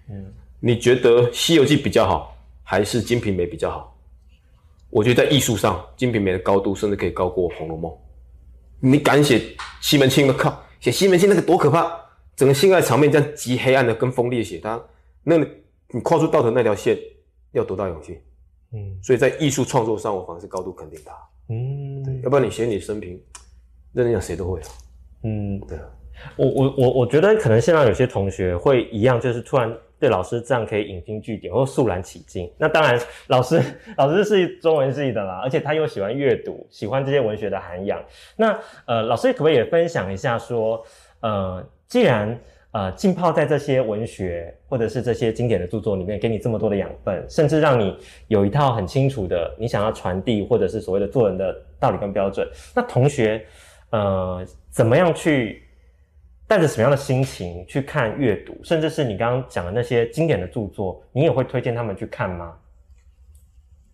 [0.09, 0.33] 嗯
[0.65, 3.99] 你觉得《西游记》比较好，还是《金瓶梅》比较好？
[4.89, 7.91] 我觉得在艺术上，《金瓶梅》的高度甚至可以高过《红楼梦》。
[8.79, 9.41] 你敢写
[9.81, 10.25] 西门庆？
[10.25, 11.91] 我靠，写西门庆那个多可怕！
[12.37, 14.81] 整个性爱场面这样极黑暗的跟锋利的写他，
[15.21, 15.45] 那个
[15.89, 16.97] 你跨出道德那条线
[17.51, 18.21] 要多大勇气？
[18.71, 21.13] 嗯所以在艺术创作上，我反而是高度肯定他。
[21.49, 23.21] 嗯对要不然你写你的生平，
[23.91, 24.67] 认真讲谁都会啊。
[25.23, 25.83] 嗯，对啊，
[26.37, 29.69] 我我我我觉得可能现在有些同学会一样，就是突然
[30.03, 32.51] 对老师这样可以引经据典或肃然起敬。
[32.57, 33.61] 那当然，老师
[33.95, 38.03] 老师是中文系的啦，而且他又喜欢阅读，喜欢这些文学的涵养。
[38.35, 40.85] 那呃，老师可不可以也分享一下说，
[41.21, 42.37] 呃，既然
[42.71, 52.45] 呃浸泡在这些文学或者是这些经典的著作里面，给你这么多的养分，甚至让你有一套很清楚的你想要传递或者是所谓的做人的道理跟标准。
[52.75, 53.41] 那同学
[53.91, 55.63] 呃怎么样去？
[56.53, 62.55] 带着什么样的心情去看阅读，甚至是你刚刚讲的那些经典的著作，你也会推荐他们去看吗？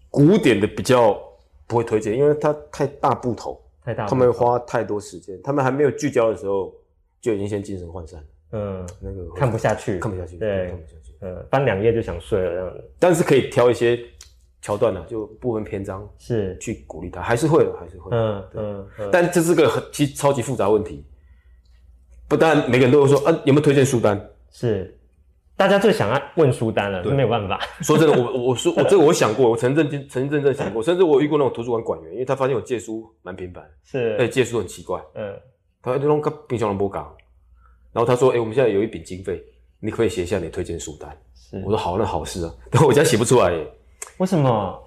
[0.10, 1.18] 古典的比较
[1.66, 6.76] 不会推荐，因为它太大部头，太大，他们花太多时间，他们还没有聚焦的时候
[7.22, 8.22] 就已经先精神涣散。
[8.52, 11.14] 嗯，那个看不下去，看不下去，对，看不下去。
[11.22, 12.92] 呃，翻两页就想睡了这样子。
[13.00, 13.98] 但是可以挑一些
[14.62, 18.10] 桥段呢，就部分篇章是去鼓励他，还是会的，还是会。
[18.12, 19.10] 嗯嗯。
[19.14, 21.06] 但这是个很其实超级复杂问题。
[22.30, 24.30] 不但每个人都会说啊，有没有推荐书单？
[24.52, 24.98] 是，
[25.58, 27.60] 大家最想要问书单了，没有办法。
[27.82, 35.36] 说真的，我 我说我这个我想过，我曾认真、曾认真想过，甚至我遇过那种图书馆管员，因为他发现我借书蛮频繁，是，哎，借书很奇怪，嗯，
[35.82, 37.12] 他就弄个冰箱的波港，
[37.92, 39.44] 然后他说，哎，我们现在有一笔经费，
[39.80, 41.10] 你可以写一下你推荐书单。
[41.36, 43.68] 是，我说好，那好事啊， 但我家写不出来耶，
[44.18, 44.80] 为什么？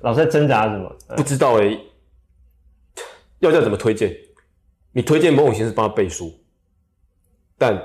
[0.00, 0.90] 老在挣扎什么？
[1.16, 1.78] 不知道哎，
[3.40, 4.14] 要叫怎么推荐？
[4.92, 6.32] 你推荐某种形式帮他背书。
[7.56, 7.80] 但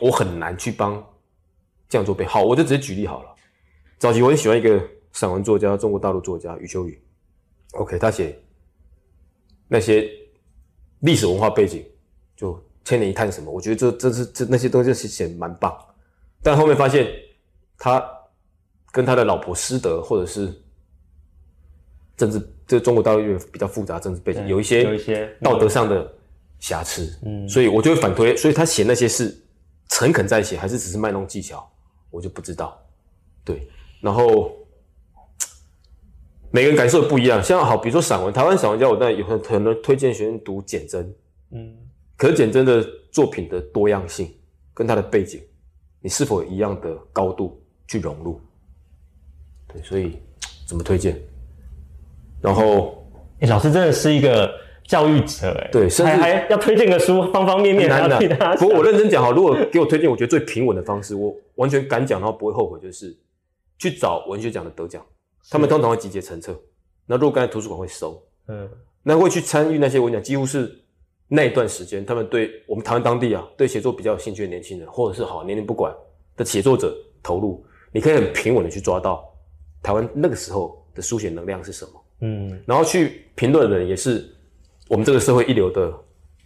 [0.00, 1.04] 我很难去帮
[1.88, 2.24] 这样做背。
[2.24, 3.34] 好，我就直接举例好了。
[3.98, 4.80] 早期我很喜欢一个
[5.12, 7.02] 散文作家，中国大陆作家余秋雨。
[7.72, 8.38] OK，他写
[9.66, 10.08] 那些
[11.00, 11.84] 历史文化背景，
[12.36, 15.76] 就千年一叹什么，我觉得这这是这那些东西是写蛮棒。
[16.42, 17.10] 但后面发现
[17.76, 18.04] 他
[18.92, 20.54] 跟他的老婆师德，或者是
[22.16, 26.14] 政治，这中国大陆比较复杂政治背景，有一些有一些道德上的。
[26.58, 29.34] 瑕疵，嗯，所以我就会反推，所以他写那些是
[29.88, 31.70] 诚恳在写，还是只是卖弄技巧，
[32.10, 32.76] 我就不知道。
[33.44, 33.68] 对，
[34.00, 34.50] 然后
[36.50, 41.14] 每个人感受不一样，像好，比如说散文，台湾散文家，我当然有很很多推荐学生读简真，
[41.52, 41.76] 嗯，
[42.16, 44.28] 可是简真的作品的多样性
[44.74, 45.40] 跟他的背景，
[46.00, 48.40] 你是否有一样的高度去融入？
[49.72, 50.18] 对，所以
[50.66, 51.20] 怎么推荐？
[52.40, 53.08] 然后，
[53.40, 54.52] 哎，老师真的是一个。
[54.88, 58.56] 教育者哎，对，甚至还要推荐个书，方方面面要替他。
[58.56, 63.14] 不过我认真讲哈，如果给我推荐，我觉得最平稳的方式，我完全敢讲，然后不会后悔，就是
[63.78, 65.04] 去找文学奖的得奖，
[65.50, 66.58] 他们通常会集结成册。
[67.04, 68.66] 那若干图书馆会收，嗯，
[69.02, 70.74] 那会去参与那些文奖，几乎是
[71.28, 75.94] 那一段时间，他们对我们台湾当地啊，对写作比较有兴趣的年轻人，或者是好年龄不管
[76.34, 79.22] 的写作者投入，你可以很平稳的去抓到
[79.82, 84.34] 台湾那个时候的书写能量是什么，嗯，然后去评论的人也是。
[84.88, 85.92] 我们这个社会一流的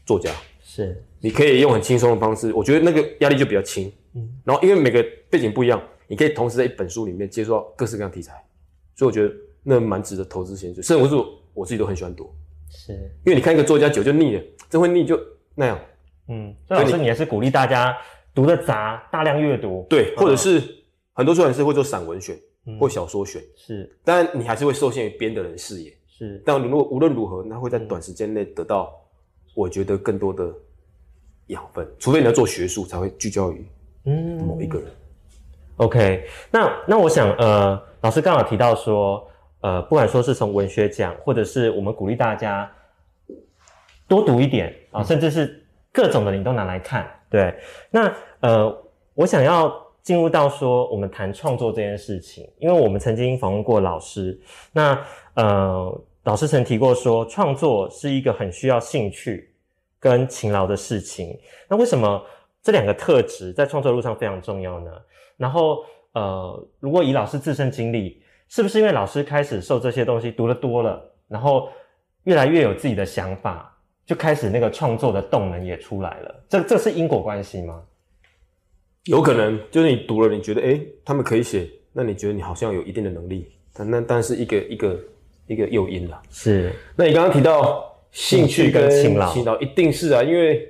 [0.04, 3.90] 作家，是你可以用很轻松的方式，我觉得那个压力就比较轻。
[4.14, 8.32] 嗯，然后因为每个背景不一样，你可以同时在一本书里面接触到各式各样题材，
[8.94, 10.82] 所以我觉得那蛮值得投资先去。
[10.82, 11.14] 甚至我是
[11.54, 12.30] 我自己都很喜欢读，
[12.68, 12.92] 是
[13.24, 15.18] 因为你看一个作家久就腻了，真会腻就
[15.54, 15.78] 那样。
[16.28, 17.96] 嗯，所以老师你也是鼓励大家
[18.34, 19.86] 读的杂，大量阅读。
[19.88, 20.62] 对，或者是
[21.12, 22.36] 很多出版社会做散文选
[22.78, 25.92] 或小说选，是，当然你还是会受限于编的人视野。
[26.22, 28.94] 是，但如果无论如何，那会在短时间内得到，
[29.56, 30.54] 我觉得更多的
[31.48, 31.84] 养分。
[31.98, 33.66] 除非你要做学术，才会聚焦于
[34.04, 34.88] 嗯某一个人。
[35.78, 39.28] OK，那那我想，呃，老师刚好提到说，
[39.62, 42.70] 呃，不管说是从文学奖，或者是我们鼓励大家
[44.06, 47.10] 多读一点啊，甚至是各种的你都拿来看。
[47.28, 47.52] 对，
[47.90, 54.40] 那呃，我想要进入到说，我们谈创作这件事情，因为我们曾经访问过老师，
[54.72, 55.04] 那
[55.34, 56.00] 呃。
[56.24, 59.52] 老师曾提过说，创作是一个很需要兴趣
[59.98, 61.36] 跟勤劳的事情。
[61.68, 62.24] 那为什么
[62.62, 64.92] 这两个特质在创作路上非常重要呢？
[65.36, 71.68] 然后，呃，如果以老师自身经历，是不是因为老师开始受这些东西读得多了，然后
[72.22, 76.44] 越来越有自己的想法，就开始那个创作的动能也出来了？
[76.48, 77.82] 这这是因果关系吗？
[79.06, 84.96] 有可能，就是你读了，你觉得诶他们可以写，那你觉得你好像有一定的能力，但那但是一个一个。
[85.46, 86.72] 一个诱因了，是。
[86.96, 90.68] 那你刚刚提到兴趣跟勤劳，勤劳一定是啊，因为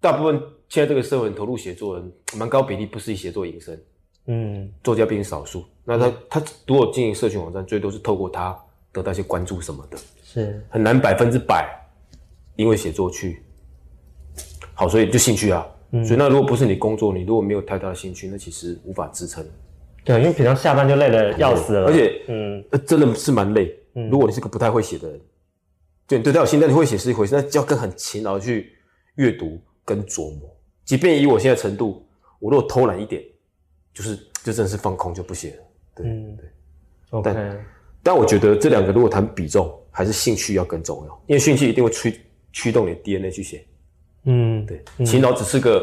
[0.00, 3.78] 大部分现在这个社会投入写作人，蛮高比例不是以写作营生，
[4.26, 5.64] 嗯，作家毕竟少数。
[5.84, 8.58] 那他他如果经营社群网站，最多是透过他
[8.92, 10.62] 得到一些关注什么的，是。
[10.68, 11.68] 很难百分之百
[12.56, 13.42] 因为写作去。
[14.74, 15.66] 好，所以就兴趣啊。
[16.04, 19.42] 所以那如果不是你工作，你如果没有太大的兴趣，那其实无法支撑。
[20.04, 23.74] 对，因为平常下班就累得要死了，而且嗯，真的是蛮累。
[24.10, 25.20] 如果你是个不太会写的人，
[26.06, 28.72] 就你对他有心，但你会写是一回事，那就要更很勤劳去
[29.16, 30.54] 阅读，跟琢磨。
[30.84, 32.06] 即便以我现在程度，
[32.38, 33.22] 我如果偷懒一点，
[33.92, 35.62] 就是就真的是放空就不写了。
[35.94, 36.46] 对、嗯对。
[37.10, 37.34] OK，
[38.02, 42.20] 但我觉得这两个如果谈比重，还是兴趣要更重要，因为兴趣一定会驱
[42.52, 43.66] 驱动你的 DNA 去写。
[44.24, 45.82] 嗯，对，勤劳只是个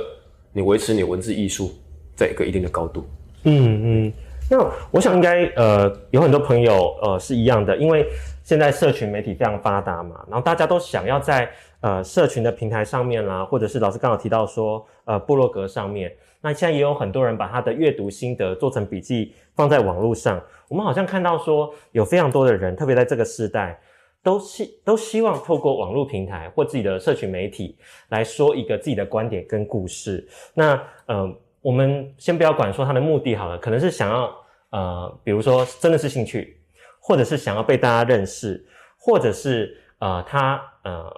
[0.53, 1.73] 你维持你文字艺术
[2.15, 3.05] 在一个一定的高度。
[3.43, 4.13] 嗯嗯，
[4.49, 4.57] 那
[4.91, 8.07] 我想应该呃有很多朋友呃是一样的，因为
[8.43, 11.49] 现在社群媒体非常发达嘛，然后大家都想要在
[11.81, 20.39] 呃社群的平台上面啦，或者是老师刚好提到说呃部落格上面，那现在也有很多人把他的阅读心得做成笔记放在网络上。
[20.67, 23.79] 我们好像看到说有非常多的人，特别在这个时代，
[24.21, 27.75] 都希都希望透过网络平台或自己的社群媒体
[28.09, 30.27] 来说一个自己的观点跟故事。
[30.53, 31.31] 那呃，
[31.65, 34.31] 我们先不要管说他的目的好了，可能是想要
[34.69, 36.61] 呃，比如说真的是兴趣，
[36.99, 38.63] 或者是想要被大家认识，
[38.99, 41.11] 或者是呃他呃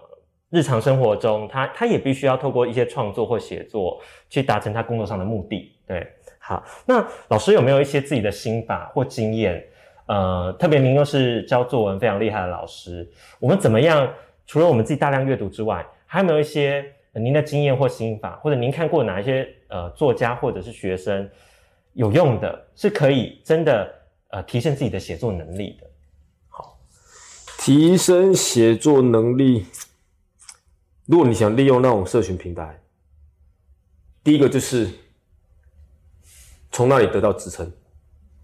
[0.49, 5.75] 日常生活中他他也必须要透过一些创作或写作去达成他工作上的目的。
[5.85, 6.07] 对，
[6.39, 9.61] 好，那老师有没有一些自己的心法或经验？
[10.05, 13.05] 呃，特别您又是教作文非常厉害的老师，
[13.41, 14.09] 我们怎么样？
[14.45, 16.85] 除了我们自己大量阅读之外，还有没有一些、
[17.19, 21.29] 您的经验或心法，或者您看过哪一些呃作家或者是学生
[21.93, 23.93] 有用的，是可以真的
[24.29, 25.87] 呃提升自己的写作能力的？
[26.49, 26.77] 好
[27.57, 29.65] 提升写作能力，
[31.05, 32.79] 如果你想利用那种社群平台，
[34.23, 34.89] 第一个就是
[36.71, 37.71] 从那里得到支撑，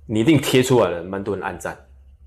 [0.06, 1.78] 你一定贴出来了，蛮多人按赞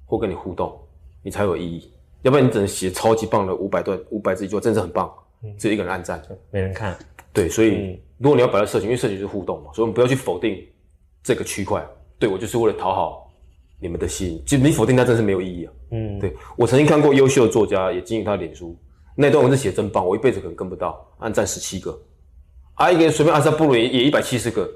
[0.04, 0.78] 或跟你互动，
[1.22, 1.90] 你才有意义。
[2.22, 5.12] 要不然你只能写超级棒的五百段、五百字一句话，真的是很棒，
[5.59, 6.22] 只有一个人按赞。
[6.51, 6.96] 没人看，
[7.33, 10.66] 对，所以嗯如果你要摆在社群，因为社群是互动嘛，所以我们不要去否定
[11.22, 11.87] 这个区块。
[12.18, 13.31] 对我就是为了讨好
[13.79, 15.72] 你们的心，其实你否定它真是没有意义啊。
[15.90, 18.75] 嗯，对我曾经看过优秀的作家也经营他的脸书，
[19.14, 21.96] 那段文字写得真棒，我一辈子可能跟不到，按赞十七个，
[22.75, 24.66] 啊一个人随便按下不如也也一百七十个，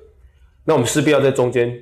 [0.65, 1.75] 那我们势必要在中间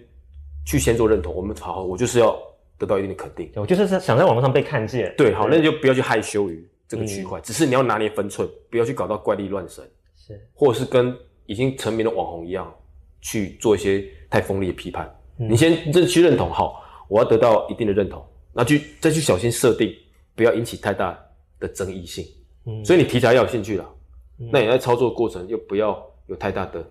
[0.64, 2.38] 去先做认同，我们好好，我就是要
[2.78, 3.50] 得到一定的肯定。
[3.56, 5.12] 我就是想在网络上被看见。
[5.18, 9.84] 对，好，那你就不要去害羞于这个区块，只是你要拿捏分寸，不要去搞到怪力乱神，
[10.16, 11.14] 是，或者是跟
[11.46, 12.74] 已经成名的网红一样
[13.20, 15.14] 去做一些太锋利的批判。
[15.36, 19.94] 你先认去认同，好，我要得到一定的认同，那去再去小心设定，
[20.34, 21.16] 不要引起太大
[21.60, 22.26] 的争议性。
[22.66, 23.88] 嗯所以你题材要有兴趣啦，
[24.36, 26.84] 那你在操作过程又不要有太大的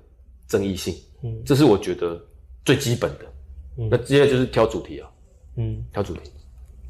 [0.47, 2.23] 争议性，嗯这是我觉得
[2.63, 3.25] 最基本的。
[3.77, 5.09] 嗯那接下来就是挑主题啊，
[5.57, 6.21] 嗯，挑主题。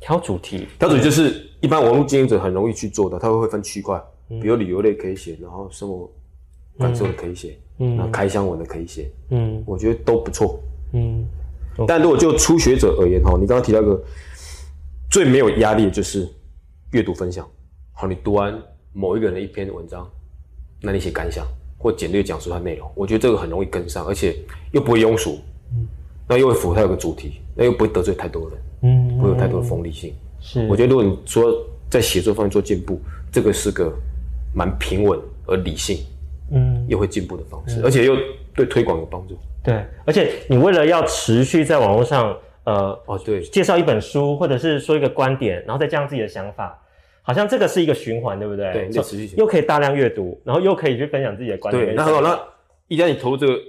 [0.07, 6.09] 挑主题，挑主题就是一般网络经营者很容易去做的，他会分区块，比如旅游类可以写，然后生活
[6.79, 7.97] 感受的可以写，嗯。
[7.97, 9.61] 然后开箱文的可以写，嗯。
[9.67, 10.61] 我觉得都不错。
[10.93, 11.25] 嗯。
[11.85, 14.01] 但如果就初学者而言哈，你刚刚提到一个
[15.11, 16.25] 最没有压力的就是
[16.91, 17.45] 阅读分享。
[17.91, 18.57] 好，你读完
[18.93, 20.09] 某一个人的一篇文章，
[20.81, 21.45] 那你写感想
[21.77, 24.37] 或简略讲述它内容，我觉得这个很容易跟上，而且
[24.71, 25.37] 又不会庸俗，
[26.27, 30.13] 那又会符合它有个主题，那又不会得罪太多人，嗯，不会有太多的锋利性。
[30.39, 31.53] 是，我觉得如果你说
[31.89, 32.99] 在写作方面做进步，
[33.31, 33.91] 这个是个
[34.53, 35.99] 蛮平稳而理性
[36.51, 38.15] 嗯又会进步的方式，而且又
[38.55, 39.37] 对推广有帮助。
[39.63, 46.81] 对，而且你为了要持续在网络上呃哦，对，介绍一本书，或者是说一个观点，然后再加上自己的想法，
[47.21, 48.71] 好像这个是一个循环，对不对？
[48.71, 51.95] 对持续又可以大量阅读，然后又可以去分享自己的观点对。
[51.95, 52.21] 那很好。
[52.21, 52.39] 那
[52.87, 53.59] 一旦你投入这个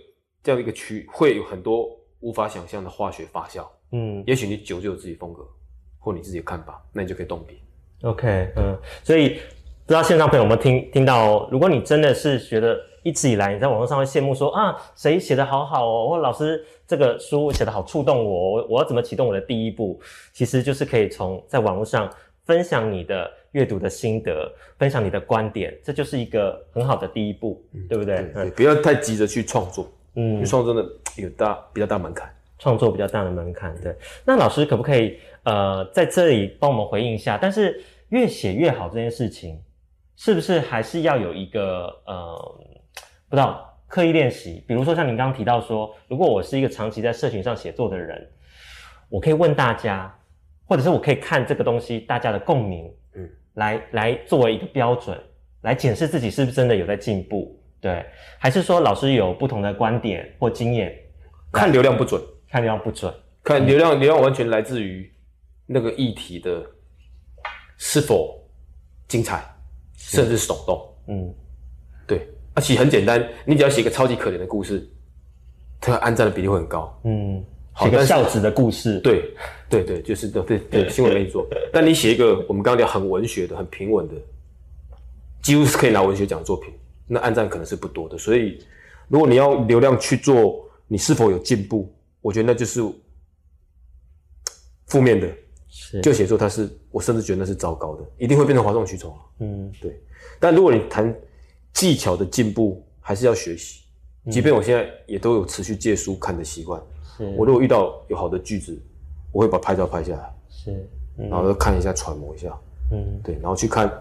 [0.43, 1.89] 这样一个区，会有很多
[2.21, 3.67] 无法想象的化学发酵。
[3.93, 5.43] 嗯也许你酒就有自己风格
[5.99, 7.61] 或你自己的看法，那你就可以动笔。
[8.03, 11.49] ，OK，嗯，所以不知道线上朋友有没有听听到哦？
[11.51, 19.99] 如果你真的是觉得一直以来你在网络上会羡慕说啊，谁写的好好哦，或老师这个书写的好触动我，我我要怎么启动我的第一步？
[20.33, 22.09] 其实就是可以从在网络上
[22.45, 28.23] 分享你的阅读的心得，分享你的观点，这就是一个很好的第一步，对不对？
[28.55, 30.91] 不要太急着去创作，因嗯为，创作真的
[31.23, 32.29] 有大比较大门槛。
[32.61, 33.95] 创作比较大的门槛，对。
[34.25, 37.39] 那老师可不可以呃在这里帮我们回应一下？
[37.41, 39.63] 但是越写越好这件事情，
[40.17, 42.37] 是不是还是要有一个呃
[43.29, 44.65] 不知道刻意练习？
[44.67, 48.29] 比如说像您刚刚提到说，如果我是一个长期在社群上写作的人，
[49.09, 50.13] 我可以问大家，
[50.67, 55.17] 或者是我可以看这个东西大家的共鸣，嗯嗯，来来作为一个标准，
[55.61, 58.05] 来检视自己是不是真的有在进步，对？
[58.39, 60.95] 还是说老师有不同的观点或经验？
[61.51, 62.21] 看流量不准，
[62.51, 63.13] 看流量不准，
[63.43, 65.11] 看流量，流量完全来自于
[65.65, 66.63] 那个议题的
[67.79, 68.39] 是否
[69.07, 69.43] 精彩，
[69.97, 70.95] 甚至耸动。
[71.07, 71.35] 嗯，
[72.07, 74.87] 对，而且很简单，你只要写一个超级可怜的故事，
[75.81, 77.01] 它按赞的比例会很高。
[77.05, 77.43] 嗯，
[77.77, 79.35] 写个孝子的故事，，对，
[79.71, 81.49] 对对，就是对对对，新闻媒体做。
[81.73, 84.15] 但你写一个我们刚刚讲很文学的、很平稳的，
[85.41, 86.75] 几乎是可以拿文学奖的作品，
[87.09, 88.17] 那按赞可能是不多的。
[88.17, 88.63] 所以，
[89.09, 91.93] 如果你要流量去做，你是否有进步？
[92.21, 92.81] 我觉得那就是
[94.87, 95.29] 负面的。
[95.71, 99.15] 是就写作，它是我甚至觉得那是糟糕的，一定会变成哗众取宠。
[99.39, 100.01] 嗯对，
[100.41, 101.15] 但如果你谈
[101.75, 103.83] 技巧的进步，还是要学习。
[104.31, 106.83] 即便我现在也都有持续借书看的习惯，
[107.19, 108.81] 是我如果遇到有好的句子，
[109.31, 110.71] 我会把拍照拍下来，是
[111.19, 112.59] 嗯然后再看一下、揣摩一下，
[112.91, 113.93] 嗯对，然后去看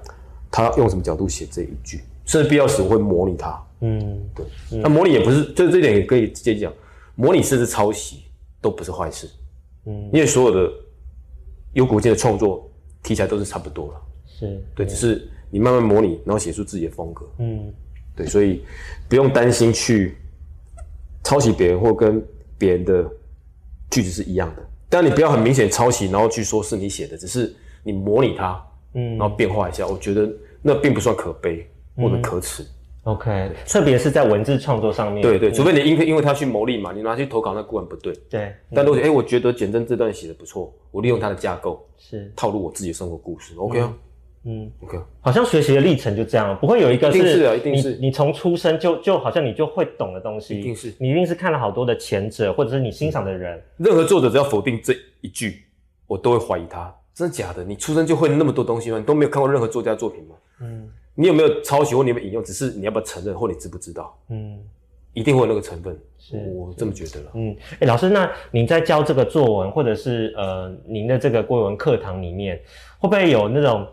[0.50, 3.64] 他用什么角度写这一句，甚至必要时我会模拟它。
[3.82, 4.46] 嗯对，
[4.80, 6.72] 那模拟也不是，这这一点也可以直接讲，
[7.16, 8.24] 模拟甚至抄袭
[8.62, 9.28] 都不是坏事，
[9.86, 10.72] 嗯因为所有的
[11.74, 12.70] 有国界的创作
[13.02, 14.02] 题材都是差不多了。
[14.28, 17.26] 是对，只是你慢慢模拟，然后写出自己的风格。
[17.40, 17.74] 嗯
[18.16, 18.64] 对，所以
[19.08, 20.18] 不用担心去
[21.24, 22.24] 抄袭别人或跟
[22.58, 23.08] 别人的
[23.92, 24.68] 句子是一样的。
[24.90, 28.60] 但你不要很明显抄袭，然后去说是你写的，只是你模拟它，
[28.96, 29.86] 嗯然后变化一下。
[29.86, 30.28] 我觉得
[30.64, 32.64] 那并不算可悲或者可耻。
[33.04, 38.14] OK，特别是在文字创作上面，对对，嗯除非你因为因为他去牟利嘛，你拿去投稿那固然不对。
[38.30, 43.94] 对但如果哎、诶我觉得简真这段写的不错，我利用它的架构是套路我自己的生活故事，OK 啊
[44.44, 44.70] 嗯。
[44.84, 45.06] ，OK 啊。
[45.22, 55.64] 好像学习的历程就这样，不会有一个一定是啊一定是你你从出生就就好像你就会懂的东西，一定是你一定是看了好多的前者，或者是你欣赏的人，任何作者只要否定这一句，
[56.08, 57.64] 我都会怀疑他，真的假的？
[57.64, 58.98] 你出生就会那么多东西吗？
[59.00, 60.36] 你都没有看过任何作家作品吗？
[60.60, 62.44] 嗯你有没有抄袭或你有没有引用？
[62.44, 64.18] 只是你要不要承认或你知不知道？
[64.30, 64.60] 嗯
[65.14, 67.32] 一定会有那个成分，是我这么觉得了。
[67.34, 67.56] 嗯。
[67.80, 72.56] 哎、老师，那您在教这个作文，或者是呃您的这个国文课堂里面，
[73.00, 73.88] 会不会有那种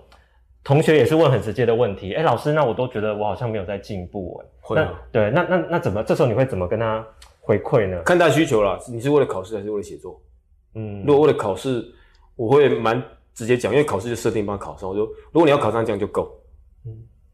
[0.62, 2.12] 同学也是问很直接的问题？
[2.12, 6.02] 哎、老师，那我都觉得我好像没有在进步，哎，会啊对，那那那怎么？
[6.02, 7.02] 这时候你会怎么跟他
[7.40, 8.02] 回馈呢？
[8.02, 10.20] 看大需求啦，你是为了考试还是为了写作？
[10.74, 11.82] 嗯如果为了考试，
[12.36, 13.02] 我会蛮
[13.32, 14.86] 直接讲，因为考试就设定帮他考上。
[14.86, 16.43] 我说，如果你要考上这样就够，嗯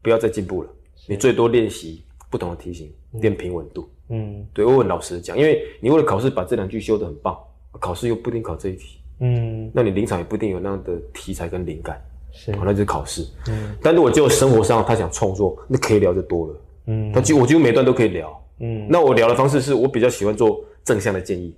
[0.01, 0.69] 不要再进步了，
[1.07, 3.89] 你最多练习不同的题型，练平稳度。
[4.09, 4.45] 嗯。
[4.53, 7.37] 对，我很老实的讲，因为你为了考试把这两句修得很棒，
[7.79, 9.69] 考试又不一定考这一题，嗯。
[9.73, 12.55] 那你临场也不一定有那样的题材跟灵感，是。
[12.55, 13.25] 好，那就是考试。
[13.49, 13.75] 嗯。
[13.81, 16.55] 但如果就生活上他想创作，那可以聊就多了。
[16.87, 17.11] 嗯。
[17.11, 18.43] 他几我几乎每段都可以聊。
[18.59, 18.87] 嗯。
[18.89, 21.55] 那我聊的方式是我比较喜欢做正向的建议，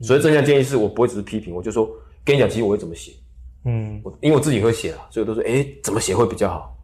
[0.00, 1.90] 所以正向建议是我不会只是批评，我就说
[2.24, 3.12] 跟你讲，其实我会怎么写，
[3.64, 4.00] 嗯。
[4.04, 6.76] 我因为我自己会写啊，所以我都说，哎、怎么写会比较好？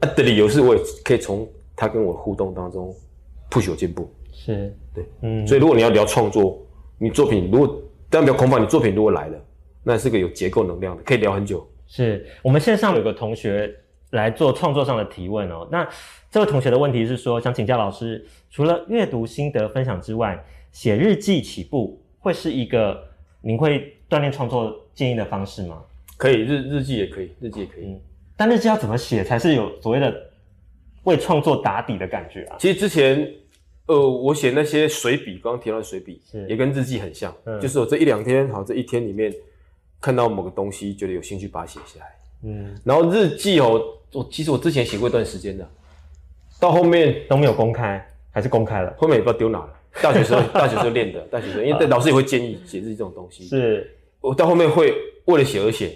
[0.00, 2.94] 啊的理由是我也可以从他跟我互动当中
[3.50, 4.10] push 我进步。
[4.32, 6.58] 是对，嗯所以如果你要聊创作，
[6.98, 9.38] 你作品如果当然不要空泛，你作品如果来了，
[9.82, 11.66] 那是个有结构能量的，可以聊很久。
[11.86, 13.74] 是我们线上有个同学
[14.10, 15.68] 来做创作上的提问哦。
[15.70, 15.86] 那
[16.30, 20.42] 这位同学的问题是说，想请教老师，除了阅读心得分享之外，
[20.72, 23.02] 写日记起步会是一个
[23.42, 25.82] 您会锻炼创作建议的方式吗？
[26.16, 27.84] 可以日日记也可以，日记也可以。
[27.84, 28.00] 嗯，
[28.40, 30.30] 但日记要怎么写才是有所谓的
[31.04, 32.56] 为创作打底的感觉啊？
[32.58, 33.30] 其实之前，
[33.84, 39.30] 呃，我写那些随笔，刚刚提到的随笔，也跟日记很像，嗯就是我这一两天，好，这一天里面
[40.00, 42.06] 看到某个东西，觉得有兴趣把它写下来。
[42.44, 43.78] 嗯，然后日记哦，
[44.14, 45.70] 我其实我之前写过一段时间的，
[46.58, 48.94] 到后面都没有公开，还是公开了？
[48.96, 49.76] 后面也不知道丢哪了。
[50.00, 53.44] 大学时候， 大学时候练的，大学时候，因为老师也会建议写日记这种东西。
[53.44, 54.94] 是，我到后面会
[55.26, 55.94] 为了写而写，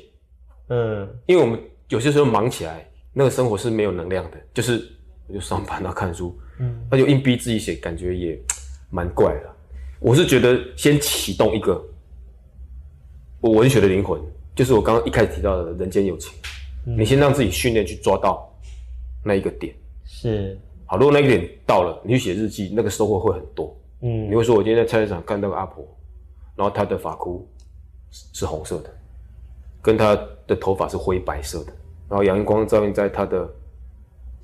[0.68, 1.58] 嗯因为我们
[1.94, 4.84] 有些时候忙起来，那个生活是没有能量的，就是
[5.28, 8.36] 我就上班啊看书，嗯那就硬逼自己写，感觉也
[8.90, 9.50] 蛮怪的。
[10.00, 11.80] 我是觉得先启动一个
[13.40, 14.20] 我文学的灵魂，
[14.56, 16.32] 就是我刚刚一开始提到的人间有情，
[16.84, 18.52] 你先让自己训练去抓到
[19.24, 19.72] 那一个点。
[20.04, 23.74] 是，好，如果那个点到了，你去写日记，那个收获会很多。
[24.02, 25.86] 嗯你会说，我今天在菜市场看到个阿婆，
[26.56, 27.48] 然后她的发箍
[28.10, 28.92] 是是红色的，
[29.80, 31.72] 跟她的头发是灰白色的，
[32.14, 33.44] 然后阳光照映在他的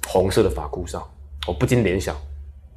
[0.08, 1.00] 红色的发箍上，
[1.46, 2.16] 我不禁联想，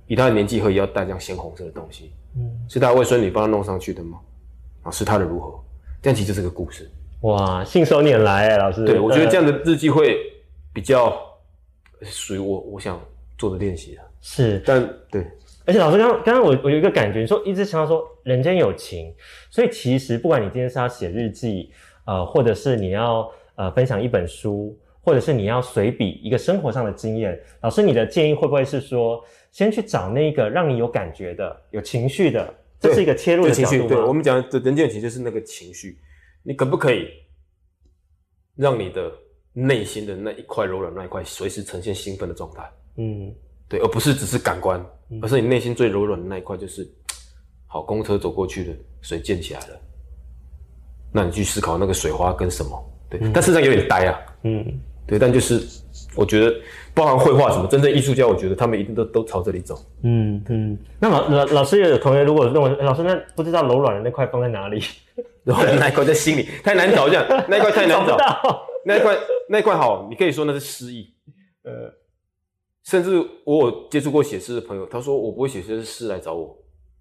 [0.05, 2.11] 以他的年纪何以要戴这样鲜红色的东西？
[2.37, 4.19] 嗯，是她的未孙女帮他弄上去的吗？
[4.83, 5.59] 啊，是他的如何？
[5.99, 6.87] 这样其实是个故事。
[7.21, 8.85] 哇，信手拈来哎，老师。
[8.85, 10.15] 对，我觉得这样样的日记会
[10.71, 11.19] 比较
[12.03, 13.01] 属于我我想
[13.35, 14.01] 做的练习的。
[14.21, 15.25] 是但对，
[15.65, 19.11] 而且老师刚刚刚刚我我有一个感觉，你说一直强调说人间有情，
[19.49, 21.71] 所以其实不管你今天是要写日记，
[22.05, 33.88] 呃，或者是你要呃分享一本书，或者是你要随笔一个生活上的经验，老师你的建议会不会是说，先去找那个让你有感觉的、有情绪的，这是一个切入的，角度吗？
[33.89, 35.99] 对我们讲的人间有情就是那个情绪，
[36.41, 37.10] 你可不可以
[38.56, 39.12] 让你的
[39.51, 42.72] 内心的那一块柔软那一块随时呈现兴奋的状态？
[42.95, 43.36] 嗯
[43.68, 44.84] 对，而不是只是感官，
[45.22, 46.88] 而是你内心最柔软的那一块，就是
[47.68, 49.82] 好公车走过去了，水溅起来了，
[51.12, 52.91] 那你去思考那个水花跟什么？
[53.10, 55.62] 对，但事实上有点呆啊，嗯对，但就是
[56.16, 56.56] 我觉得，
[56.93, 59.78] 包含绘画什么，真正艺术家，我觉得他们一定都都朝这里走。
[60.04, 60.78] 嗯嗯。
[60.99, 64.82] 那老老老师也有同学如果认为老师那不知道柔软的那块放在哪里，
[65.43, 68.66] 柔软那一块在心里太难找，这样那一块太难找，找。
[68.86, 69.18] 那一块
[69.49, 71.14] 那一块好，你可以说那是诗意。
[71.64, 71.91] 呃，
[72.84, 76.58] 甚至我有接触过写诗的朋友，他说我不会写诗，是诗来找我，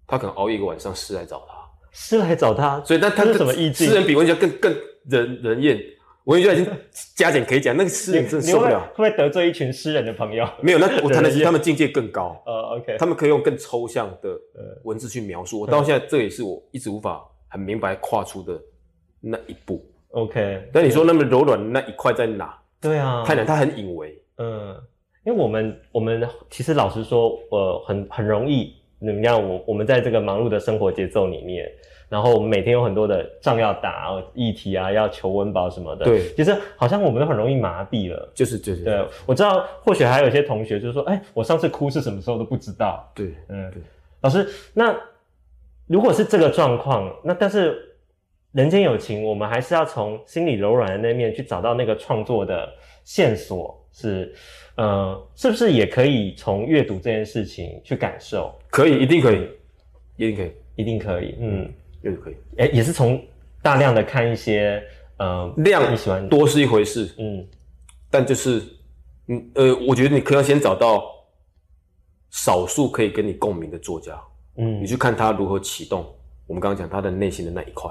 [0.07, 1.55] 他可能熬一个晚上，诗来找他。
[1.91, 3.87] 诗来找他，所以那他这是什么意境？
[3.87, 4.75] 诗人比文学家更更
[5.09, 5.77] 人人厌，
[6.25, 6.73] 文学家已经
[7.15, 8.79] 加减可以讲，那个诗人真的受不了。
[8.95, 10.47] 会不会得罪一群诗人的朋友？
[10.61, 15.59] 没有，那 我谈的是他们境界更高，呃，OK，他们可以用更抽象的呃文字去描述。
[15.59, 18.57] 我到现在这也是我一直无法很明白跨出的
[19.19, 19.83] 那一步。
[20.11, 22.57] OK，但你说那么柔软的那一块在哪？
[22.79, 24.17] 对啊，太难，他很隐微。
[24.37, 24.75] 嗯，
[25.25, 29.41] 因为我们我们其实老实说，呃，很很容易，怎么样？
[29.41, 31.69] 我我们在这个忙碌的生活节奏里面，
[32.13, 36.31] 然后我们每天有很多的仗要打，呃议题啊，要求温饱什么的，对。
[36.35, 38.31] 其实好像我们都很容易麻痹了。
[38.35, 43.03] 就是就是对，我知道，或许还有一些同学就是说，哎，我上次哭是什么时候都不知道。
[43.15, 43.71] 对嗯。
[43.71, 43.81] 对，
[44.21, 44.95] 老师，那
[45.87, 47.83] 如果是这个状况，那但是
[48.51, 52.71] 人间有情，我们还是要从心里柔软的那面去找到那个创作的
[53.03, 54.31] 线索，是
[54.75, 58.53] 呃，是不是也可以从阅读这件事情去感受？
[58.69, 59.49] 可以，一定可以，
[60.15, 61.73] 一定可以，一定可以，嗯，
[62.03, 62.35] 一定可以。
[62.57, 63.19] 哎，也是从
[63.61, 64.83] 大量的看一些
[65.17, 67.45] 呃量你喜欢，多是一回事，嗯。
[68.11, 68.61] 但就是，
[69.27, 71.03] 嗯呃，我觉得你可能要先找到
[72.29, 74.15] 少数可以跟你共鸣的作家，
[74.57, 74.83] 嗯。
[74.83, 76.05] 你去看他如何启动
[76.45, 77.89] 我们刚刚讲他的内心的那一块。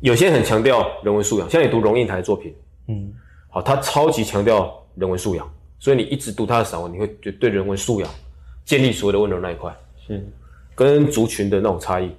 [0.00, 2.54] 有些人很强调人文素养，像你读龙应台的作品，
[2.88, 3.12] 嗯。
[3.48, 8.10] 好，他超级强调人文素养，所以你一直读他的散文，你会觉得对人文素养
[8.64, 9.74] 建立所谓的温柔那一块，
[10.06, 10.24] 是，
[10.74, 12.10] 跟族群的那种差异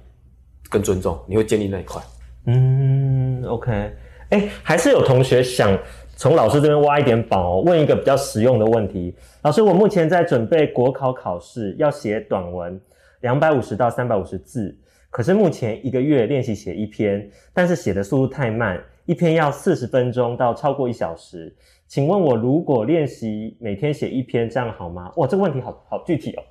[0.72, 2.00] 更尊重，你会建立那一块。
[2.46, 3.92] 嗯，OK，
[4.30, 5.78] 哎，还是有同学想
[6.16, 9.14] 从老师这边挖一点宝、问一个比较实用的问题。
[9.42, 12.80] 老师，我目前在准备国考考试，要写短文，
[13.20, 14.76] 两百五十到三百五十字，
[15.10, 21.54] 可是目前一个月练习写一篇，但是写的速度太慢，一篇要四十分钟到超过一小时。
[21.86, 25.12] 请问我如果练习每天写一篇，这样好吗？
[25.16, 26.42] 哇，这个问题好好具体哦，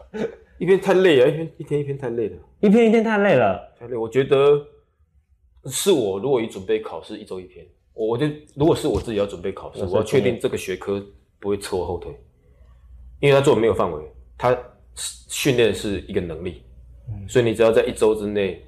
[0.62, 3.74] 一篇太累了，一篇一天一篇太累了，一篇一天太累了。
[3.80, 3.97] 太累。
[3.97, 4.64] 我觉得
[5.66, 11.03] 是我如果一准备考试一周一篇，我我就如果是我自己要准备考试，我要确定这个学科
[11.39, 12.16] 不会扯我后腿，
[13.22, 14.03] 因为它作文没有范围，
[14.38, 14.55] 他
[14.93, 16.62] 训练是一个能力，
[17.28, 18.64] 所以你只要在一周之内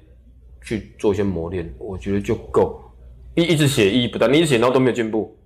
[0.64, 2.82] 去做一些磨练，我觉得就够。
[3.36, 5.38] 一一直写意义不大，你一直写然后都没有进步，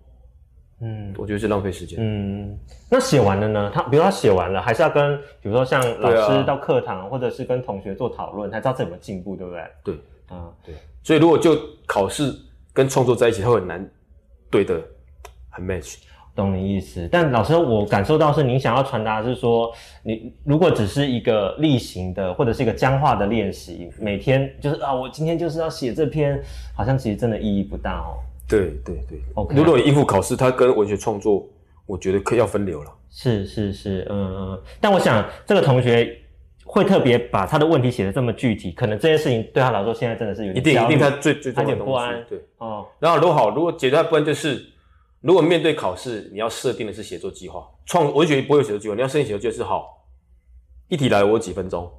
[0.80, 1.98] 嗯我觉得是浪费时间。
[2.00, 2.56] 嗯，
[2.90, 3.70] 那写完了呢？
[3.74, 9.62] 他比如他写完了，还是要跟比如说像老师到课堂，或者是跟同学做讨论，才知道这有没有进步，对不对？
[9.82, 9.94] 对
[10.30, 12.32] 嗯，对，所以如果就考试
[12.72, 13.90] 跟创作在一起，它会很难
[14.50, 14.80] 对的
[15.50, 15.96] 很 match。
[16.36, 17.08] 懂你意思。
[17.10, 19.72] 但老师，我感受到是您想要传达的是说，
[20.04, 26.40] 你如果只是一个例行的或者是一个僵化的练习，每天就是啊，我今天就是要写这篇，
[26.76, 28.22] 好像其实真的意义不大哦。
[28.48, 31.46] 对对对 OK 如果你应付考试，它跟文学创作，
[31.86, 32.90] 我觉得可以要分流了。
[33.10, 34.62] 是是是，嗯嗯。
[34.80, 36.18] 但我想这个同学
[36.64, 42.24] 会特别把他的问题写的这么具体，可能这件事情对他来说现在真的是有一定一定他最最他重要的不安。
[42.28, 44.64] 对，哦，然后如果好，如果解决不安就是，
[45.20, 50.06] 如果面对考试，你要设定的是写作计划，创文学不会有写作计划，你要设定写作计划是好，
[50.88, 51.90] 一题来我有几分钟，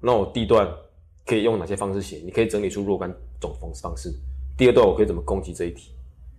[0.00, 0.68] 那我第一段
[1.24, 2.20] 可以用哪些方式写？
[2.24, 4.12] 你可以整理出若干种方方式。
[4.58, 5.92] 第二段我可以怎么攻击这一题？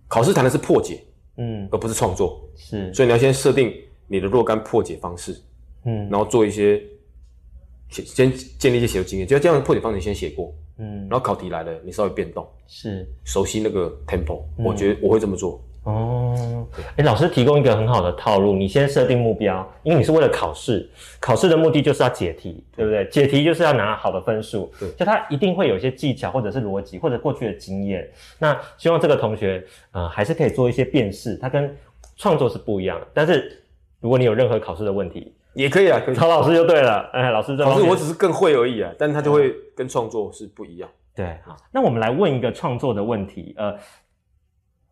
[0.08, 1.00] 考试谈的是破解，
[1.36, 3.72] 嗯，而不是创作，是，所以你要先设定
[4.06, 5.38] 你的若干破解方式，
[5.84, 6.82] 嗯，然后做一些
[7.90, 13.06] 写先建立一些写作经验，就要这样的破解方式你先写过，嗯，然后考题来了，你稍微变动，是。
[13.24, 15.62] 熟悉那个 tempo，、嗯我觉得我会这么做。
[15.88, 16.66] 哦，
[16.96, 20.86] 哎，老师提供一个很好的套路，你先设定目标，因为你是为了考试，
[21.18, 23.06] 考试的目的就是要解题，对不对？
[23.08, 28.06] 解题就是要拿好的分数，对就他一定会有一些技巧或者是逻辑或者过去的经验。
[28.38, 31.74] 那希望这个同学，呃，还是可以做一些辨识，他跟
[32.16, 33.06] 创作是不一样的。
[33.14, 33.62] 但是
[34.00, 36.14] 如果你有任何考试的问题，也可以啊，可以。
[36.14, 40.88] 曹老师就对了，哎，老师这老师我只是更会而已啊，但他就会跟创作是不一样。
[41.16, 43.74] 对，好，那我们来问一个创作的问题，呃，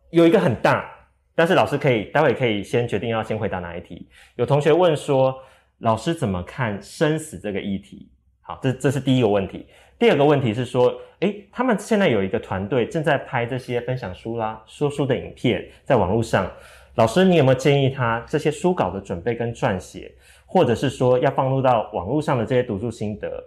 [0.09, 0.89] 有一个很大，
[1.35, 4.07] 但是老师可以待会可以先决定要先回答哪一题。
[4.35, 5.35] 有同学问说，
[5.79, 8.09] 老师怎么看生死这个议题？
[8.41, 9.67] 好，这这是第一个问题。
[9.99, 16.49] 第二个问题是说，诶，他们现在有一个团队正在拍这些分享书啦、说书的影片，在网络上。
[16.95, 20.11] 老师，你有没有建议他这些书稿的准备跟撰写，
[20.45, 23.43] 或者是说要放入到网络上的这些读书心得？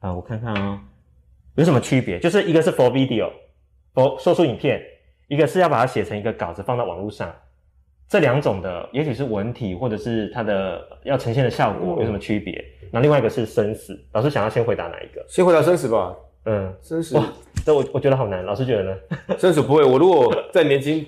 [0.00, 0.80] 啊、我看看啊、哦，
[1.54, 2.18] 有什么区别？
[2.18, 4.82] 就是一个是 for video，for 说书影片，
[5.30, 7.32] 一个是要把它写成一个稿子放到网络上。
[8.08, 12.62] 这两种的，也许是文体或者是它的要呈现的效果有什么区别？
[12.90, 15.24] 那另外一个是生死，老师想要先回答哪一个？
[15.28, 16.12] 先回答生死吧。
[16.46, 17.24] 嗯，生死哇，
[17.64, 18.96] 这我我觉得好难，老师觉得呢？
[19.38, 19.84] 生死不会。
[19.84, 21.06] 我如果再年轻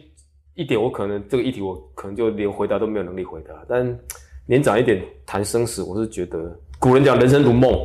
[0.55, 3.53] 一点，我可能这个议题我可能就连回答都没有能力回答。
[3.69, 3.99] 但
[4.47, 7.77] 年长一点谈生死，我是觉得古人讲人生如梦，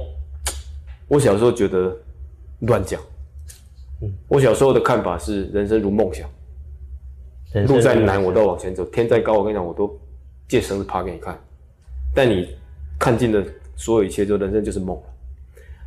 [1.08, 1.92] 我小时候觉得
[2.60, 3.02] 乱讲。
[4.02, 6.30] 嗯我小时候的看法是人生如梦想，
[7.66, 10.00] 路再难我都要往前走，天再高我跟你讲我都
[10.48, 11.40] 借绳子爬给你看。
[12.14, 12.48] 但你
[13.00, 13.44] 看尽了
[13.76, 15.04] 所有一切之后，人生就是梦了。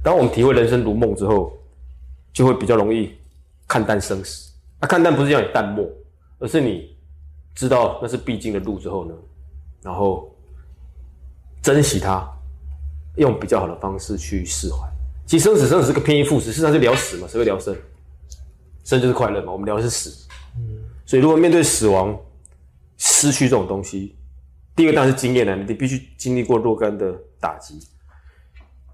[0.03, 1.53] 当我们体会人生如梦之后，
[2.33, 3.15] 就会比较容易
[3.69, 4.53] 看淡生死。
[4.81, 5.89] 啊，看淡不是叫你淡漠，
[6.39, 6.97] 而是你
[7.55, 9.15] 知道那是必经的路之后呢，
[9.83, 10.35] 然后
[11.63, 12.27] 珍惜它，
[13.17, 14.89] 用比较好的方式去释怀。
[15.27, 17.77] 其实生死生死是个偏义副词，事实上是聊死嘛，谁会聊生？
[18.85, 20.29] 生就是快乐嘛，我们聊的是死。
[20.57, 22.17] 嗯所以如果面对死亡、
[22.97, 24.17] 失去这种东西，
[24.77, 27.81] 第一个当然是经验了，你必须经历过若干的打击，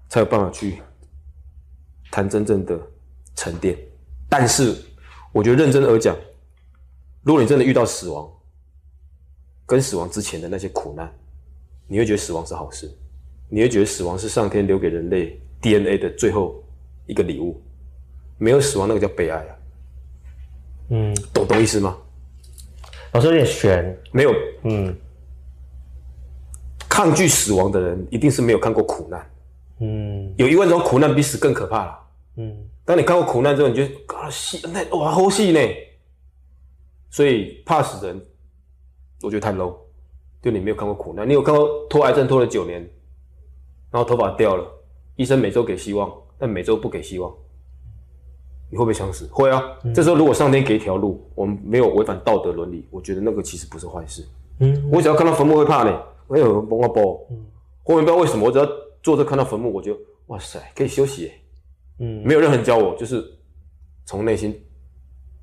[0.09, 0.81] 才有办法去
[2.09, 2.79] 谈真正的
[3.35, 3.77] 沉淀。
[4.27, 4.75] 但是，
[5.31, 6.17] 我觉得认真而讲，
[7.21, 8.27] 如果你真的遇到死亡，
[9.67, 11.13] 跟死亡之前的那些苦难，
[11.87, 12.91] 你会觉得死亡是好事，
[13.47, 16.63] 你会觉得死亡是上天留给人类 DNA 的最后
[17.05, 17.61] 一个礼物。
[18.39, 19.56] 没有死亡，那个叫悲哀啊，
[20.89, 21.97] 嗯，懂懂意思吗？
[23.13, 24.33] 老师有点悬，没有
[24.63, 24.95] 嗯
[26.89, 29.31] 抗拒死亡的人，一定是没有看过苦难。
[29.79, 31.99] 嗯有一万种苦难比死更可怕了。
[32.37, 35.59] 嗯当你看过苦难之后，你就啊戏那哇好戏呢。
[37.09, 38.21] 所以怕死的人，
[39.23, 39.75] 我觉得太 low。
[40.41, 42.79] 就你没有看过苦难，你有看过拖癌症拖了九年，
[43.91, 44.65] 然后头发掉了，
[45.15, 47.33] 医生每周给希望，但每周不给希望，
[48.69, 49.27] 你会不会想死？
[49.31, 49.63] 会啊。
[49.93, 54.25] 这时候如果上天给一条路，我们没有违反道德伦理，我觉得那个其实不是坏事。
[54.59, 57.19] 嗯我只要看到坟墓会怕呢，哎呦，蒙啊包，
[57.83, 58.67] 后面不知道为什么，我只要
[59.01, 59.97] 坐着看到坟墓，我就
[60.27, 61.31] 哇塞，可以休息耶。
[61.99, 63.23] 嗯没有任何人教我，就是
[64.05, 64.59] 从内心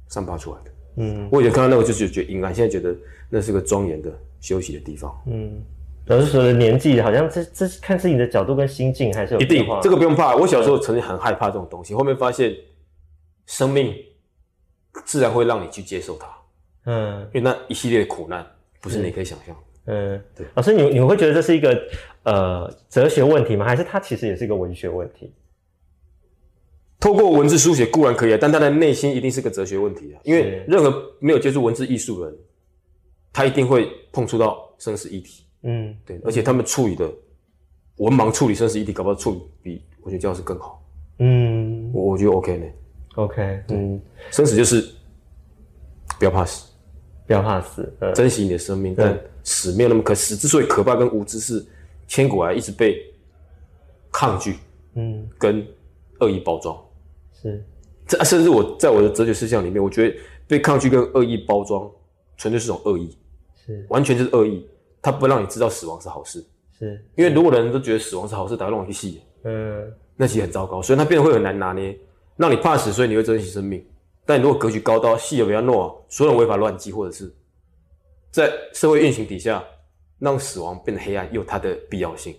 [0.09, 0.71] 散发出来的。
[0.97, 2.95] 嗯我以前看到那个就是觉得阴暗，现在觉得
[3.29, 5.13] 那是个庄严的休息的地方。
[5.27, 5.63] 嗯，
[6.07, 10.37] 老师说的年纪好像这这看自己的角度跟心境还是有一定这个不用怕。
[10.37, 12.55] 我小时候曾经很害怕这种东西，后面发现
[13.47, 13.95] 生命
[15.05, 16.29] 自然会让你去接受它，
[16.87, 18.47] 嗯因为那一系列的苦难
[18.81, 19.57] 不是你可以想象。
[19.87, 21.79] 嗯，对老师你你会觉得这是一个
[22.23, 23.67] 呃哲学问题吗？
[23.67, 25.33] 还是它其实也是一个文学问题？
[26.99, 30.21] 透过文字书写固然可以啊，但他的内心一定是个哲学问题啊。
[30.25, 32.39] 因为任何没有接触文字艺术的人，
[33.31, 35.45] 他一定会碰触到生死议题。
[35.65, 37.13] 嗯对，而且他们处理的
[37.97, 40.83] 文盲处理生死议题，搞不好处理比文学教师更好。
[41.19, 42.67] 嗯我我觉得 OK 呢。
[43.15, 44.01] ，OK，嗯，
[44.31, 44.85] 生死就是
[46.19, 46.67] 不要怕死，
[47.27, 50.37] 不要怕死，呃，珍惜你的生命，但死没有那么可死。
[50.37, 51.65] 之所以可怕跟无知，是
[52.07, 53.01] 千古来一直被
[54.13, 54.57] 抗拒
[54.95, 55.29] 嗯。
[55.39, 55.67] 跟
[56.21, 56.79] 恶意包装。
[57.41, 57.65] 是，
[58.07, 61.91] 这甚至我在我的哲学思想里面，我觉得被抗拒跟恶意包装，
[62.37, 63.17] 纯粹是种恶意，
[63.67, 63.85] 是。
[63.89, 64.69] 完全就是恶意。
[65.03, 66.43] 他不让你知道死亡是好事，
[66.79, 71.95] 是，因为如果人都觉得死亡是好事，打开让我去戏，嗯那其实很糟糕，所以它变得会很难拿捏，
[72.37, 73.85] 让你怕死，所以你会珍惜生命。
[74.27, 77.33] 但你如果格局高到戏也不要诺，所有人违法乱纪，或者是
[78.31, 79.63] 在社会运行底下，
[80.19, 82.35] 让死亡变得黑暗，有它的必要性。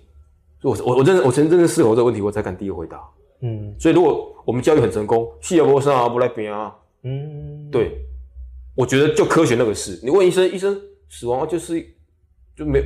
[0.59, 2.99] 所以我我我真的我曾真正思考过这个问题，我才敢第一个回答。
[3.41, 7.91] 嗯所以如果我们教育很成功，戏也不上啊，不来编啊，嗯，对，
[8.73, 9.99] 我觉得就科学那个事。
[10.01, 11.79] 你问医生，医生死亡就是
[12.55, 12.81] 就没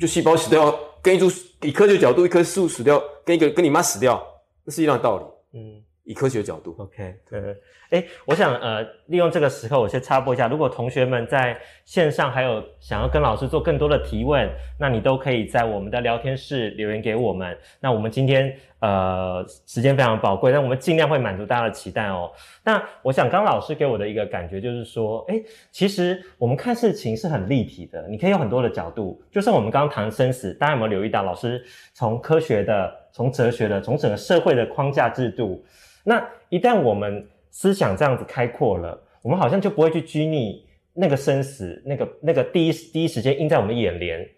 [0.00, 1.30] 就细胞死掉，跟一株
[1.62, 4.20] 以科学角度，一棵树死掉，跟一个跟你妈死掉，
[4.64, 5.58] 那是一样的道理。
[5.60, 5.82] 嗯。
[6.04, 7.54] 以科学角度，OK，呃，
[7.90, 17.56] 哎，我想呃，利用这个时候，我先插播一下，如果同学们在线上还有想要跟老师做更多的提问，那你都可以在我们的聊天室留言给我们。
[17.80, 22.30] 那我们今天呃时间非常宝贵，但我们尽量会满足大家的期待哦。
[22.64, 29.20] 那我想刚老师给我的一个感觉就是说，哎，其实我们看事情是很立体的，你可以有很多的角度。
[29.32, 31.60] 就像我们刚刚谈生死，大家有没有留意到，老师
[31.92, 35.60] 从科学的、从哲学的、从整个社会的框架制度。
[36.04, 44.28] 那一旦我们思想这样子开阔了，我们好像就不会去拘泥那个生死，那个那个第一第一时间映在我们眼帘，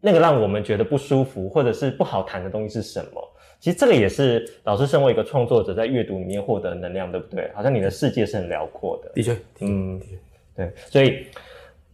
[0.00, 3.32] 那个让我们觉得不舒服或者是不好谈的东西是什么？
[3.58, 7.50] 其实这个也是老师身为一个创作者在阅读里面获得能量，对不对？
[7.54, 9.10] 好像你的世界是很辽阔的。
[9.14, 10.18] 的确，嗯的确，
[10.56, 11.26] 对，所以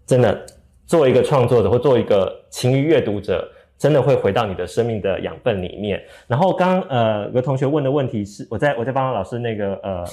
[0.05, 0.45] 真的
[0.87, 3.49] 作为一个创作者或作为一个勤于阅读者，
[3.83, 6.01] 真的会回到你的生命的养分里面。
[6.29, 10.05] 然后刚呃有同学问的问题是，我再我再帮老师那个呃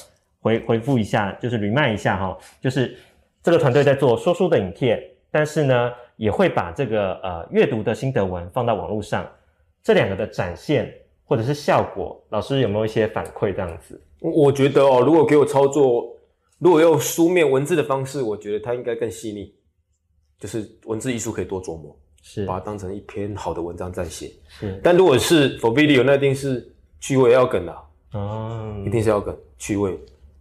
[0.41, 2.97] 回回复一下，就是捋慢一下哈，就是
[3.43, 4.99] 这个团队在做说书的影片，
[5.29, 9.23] 但是呢，也会把这个呃阅读的心得文放到网络上。
[9.83, 10.91] 这两个的展现
[11.23, 13.53] 或者是效果，老师有没有一些反馈？
[13.53, 16.17] 这样子，我觉得哦，如果给我操作，
[16.57, 19.53] 如果用书面文字的方式，我觉得它应该更细腻，
[20.39, 24.31] 就是文字艺术可以多琢磨，是把它当成一篇好的文章在写。
[24.47, 27.75] 是但如果是 for video，那一定是趣味要梗的、
[28.13, 29.97] 哦，一定是要梗趣味，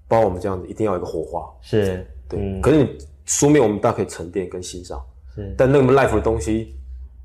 [0.07, 1.49] 包括我们这样子，一定要有一个火花。
[1.63, 5.03] 是对，嗯可是你书面我们大家可以沉淀跟欣赏，
[5.35, 6.75] 是但那么 life 的东西，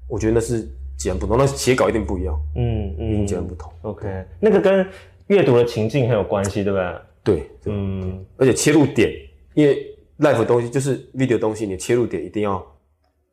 [0.08, 0.62] 我觉得那是
[0.97, 3.72] 截然不同，那写稿一定不一样，嗯嗯截然不同。
[3.82, 4.86] OK，那个跟
[5.28, 6.95] 阅读的情境很有关系，对不对？
[7.24, 9.12] 对，对嗯而且切入点，
[9.54, 12.62] 因为 life 的东西就是 video 的东西，你切入点一定要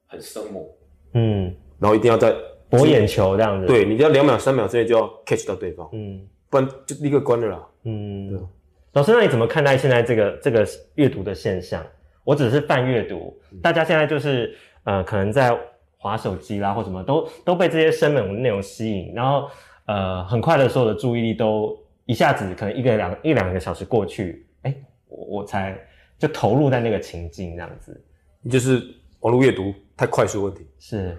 [0.07, 0.65] 很生猛，
[1.13, 2.35] 嗯，然后一定要在
[2.69, 7.67] 博眼球这样子。，对，你要两秒三秒之内就要 catch 到对方，嗯不然就立刻关了啦。
[7.85, 8.49] 嗯。
[8.93, 11.81] 老师，那你怎么看待现在这个这个阅读的现象？
[12.25, 14.53] 我只是泛阅读，大家现在就是
[14.83, 15.57] 呃，可能在
[15.97, 19.49] 划手机啦或什么，都都被这些生猛的内容吸引，然后
[19.87, 24.75] 呃，很快的所有的注意力都一下子可能一个两一两个小时过去，哎，
[25.07, 25.79] 我我才
[26.19, 28.05] 就投入在那个情境这样子。
[28.51, 28.83] 就是
[29.21, 30.67] 网络阅读太快速问题。
[30.79, 31.17] 是，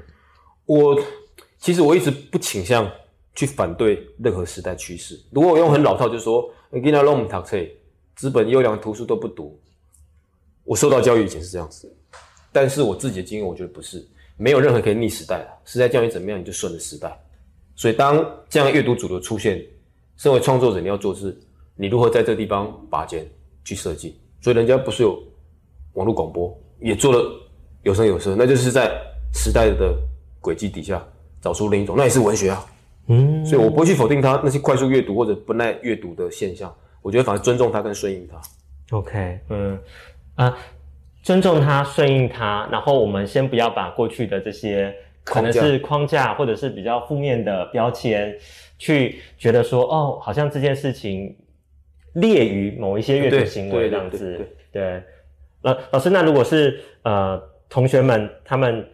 [0.65, 0.99] 我
[1.57, 2.89] 其实我一直不倾向
[3.35, 5.19] 去反对任何时代趋势。
[5.31, 7.57] 如果我用很老套，就是说，你跟他弄读册，
[8.15, 9.59] 资本优良图书都不读。
[10.63, 11.91] 我受到教育以前是这样子，
[12.51, 15.49] 但是我自己的经验，我觉得不是，没有任何可以逆时代的。
[15.65, 17.19] 时代教育怎么样，你就顺着时代。
[17.75, 19.63] 所以当这样阅读主流出现，
[20.17, 21.39] 身为创作者，你要做的是，
[21.75, 23.27] 你如何在这个地方拔尖
[23.63, 24.19] 去设计。
[24.39, 25.21] 所以人家不是有
[25.93, 27.31] 网络广播，也做了
[27.83, 28.91] 有声有色，那就是在
[29.33, 29.95] 时代的
[30.39, 31.03] 轨迹底下
[31.41, 32.65] 找出另一种，那也是文学啊。
[33.07, 38.39] 嗯，所以我不会去否定它那些快速阅读或者不耐阅读的现象，我觉得反而尊重它跟顺应它。
[38.95, 39.79] OK，嗯
[40.35, 40.57] 啊，
[41.23, 48.35] 尊重他，顺应他，然后我们先不要把过去的这些可能是框架或者是比较负面的标签，
[48.77, 51.35] 去觉得说哦，好像这件事情
[52.13, 54.81] 列于某一些阅读行为对对这样子对。
[54.81, 55.03] 对，
[55.61, 57.41] 老老师，那如果是呃
[57.71, 58.85] 同学们他们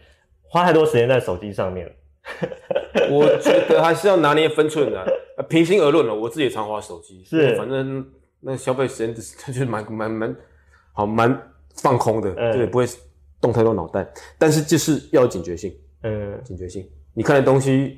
[0.43, 1.91] 花太多时间在手机上面，
[3.09, 5.01] 我觉得还是要拿捏分寸的、
[5.35, 7.55] 呃 平心而论了，我自己也常滑手机，是。
[7.55, 8.05] 反正
[8.39, 9.21] 那消费时间就
[9.51, 10.35] 是蛮蛮蛮
[10.93, 11.35] 好蛮
[11.81, 12.53] 放空的，嗯。
[12.53, 12.85] 就也不会
[13.41, 14.07] 动太多脑袋，
[14.37, 16.39] 但是就是要有警觉性，嗯。
[16.43, 17.97] 警觉性，你看的东西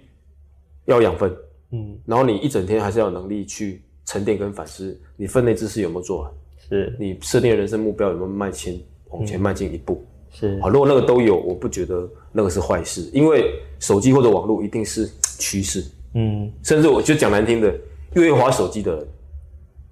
[0.86, 1.36] 要养分，
[1.72, 6.32] 嗯，然后你一整天还是要有能力去沉淀跟反思，你分内之事有没有做完，
[6.70, 6.96] 是。
[6.98, 10.06] 你设定的人生目标有没有迈前往前迈进一步。
[10.32, 17.74] 是好，如果那个都有，我不觉得那个是坏事，因为手机或者网络一定是趋势，嗯甚至我就讲难听的，
[18.14, 19.08] 越会滑手机的人，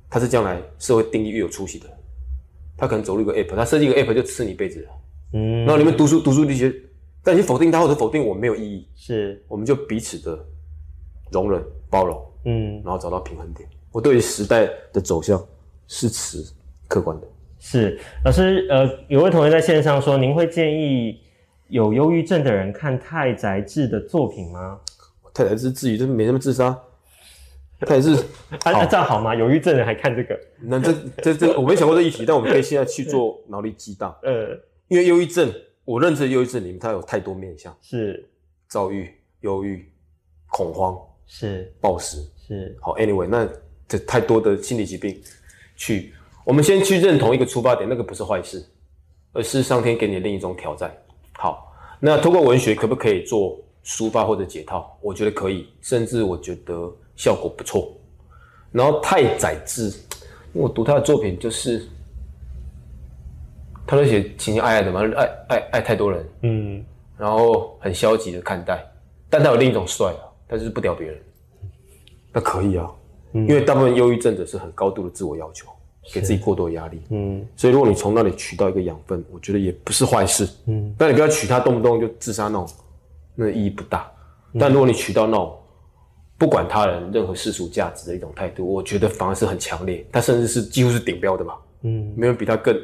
[0.09, 1.97] 他是将来社会定义越有出息的人。
[2.77, 4.89] 他可能走入一个 app，他设计一个 app 就吃你一辈子了。
[5.33, 6.71] 嗯，然后你们读书读书那些，
[7.23, 10.45] 但你否定他或者否定我没有意义，是我们就彼此的
[11.31, 11.59] 容忍
[11.89, 13.67] 包容，嗯然后找到平衡点。
[13.91, 15.43] 我对于时代的走向
[15.87, 16.45] 是持
[16.87, 17.27] 客观的。
[17.59, 21.19] 是老师，呃，有位同学在线上说，您会建议
[21.67, 24.79] 有忧郁症的人看太宰治的作品吗？
[25.33, 26.77] 太宰治至于就是没那么自杀，
[27.81, 28.13] 太宰治
[28.63, 29.35] 啊，那这样好吗？
[29.35, 30.39] 忧郁症人还看这个？
[30.61, 34.49] 那这这这我没想过这议题，但我们可以现在去做脑力激荡， 呃，
[34.87, 35.51] 因为忧郁症，
[35.83, 38.27] 我认知的忧郁症里面它有太多面向，是
[38.67, 39.87] 躁郁、忧郁、
[40.47, 42.17] 恐慌、是暴食。
[42.47, 43.47] 是，好，anyway，那
[43.87, 45.21] 这太多的心理疾病，
[45.75, 46.13] 去
[46.47, 48.65] 我们先去认同一个出发点，那个不是坏事，
[49.33, 50.89] 而是上天给你的另一种挑战。
[51.33, 54.97] 好，那通过文学可不可以做抒发或者解套？
[55.01, 57.93] 我觉得可以，甚至我觉得效果不错。
[58.71, 59.89] 然后太宰治，
[60.53, 61.85] 因为我读他的作品就是，
[63.85, 66.85] 他都写情情爱爱的嘛，爱爱爱太多人，嗯
[67.17, 68.89] 然后很消极的看待，
[69.29, 71.21] 但他有另一种帅啊，他就是不屌别人，
[72.31, 72.89] 那可以啊，
[73.33, 75.67] 因为大部分忧郁症者是很高度的自我要求，
[76.13, 77.45] 给自己过多的压力，嗯。
[77.55, 82.67] 所以如果你从那里取到一个养分，我觉得也不是坏事，嗯，但你不要取它动不动就自杀那种，
[83.35, 84.09] 那意义不大。
[84.59, 85.55] 但如果你取到那种
[86.37, 92.13] 不管他人任何世俗价值的一种态度，我觉得反而是很强烈，他甚至是几乎是顶标的吧，嗯。
[92.15, 92.75] 没有人比他更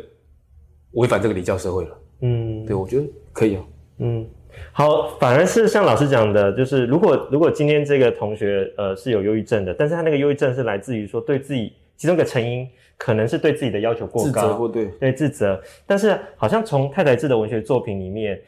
[0.94, 1.98] 违反这个礼教社会了。
[2.22, 2.66] 嗯。
[2.66, 3.64] 对，我觉得可以啊。
[4.00, 4.28] 嗯。
[4.72, 12.68] 好，反而是像老师讲的，就是如果如果今天这个同学呃是有忧郁症的，但是他那个忧郁症是来自于说对自己其中一个成因
[13.04, 18.40] 可能是对自己的要求过自高，责或对，对自责，但是好像从太宰治的文学作品里面，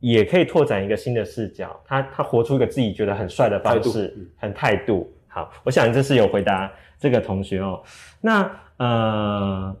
[0.00, 1.80] 也可以拓展一个新的视角。
[1.86, 5.08] 他他活出一个自己觉得很帅的方式嗯，很态度。
[5.28, 7.80] 好，我想这是有回答这个同学哦。
[8.20, 9.76] 那呃，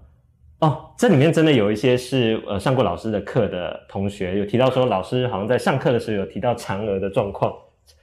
[0.60, 7.52] 哦，这里面真的有一些是呃上过老师的课的同学有提到说，老师好像在上课的时候有提到嫦娥的状况，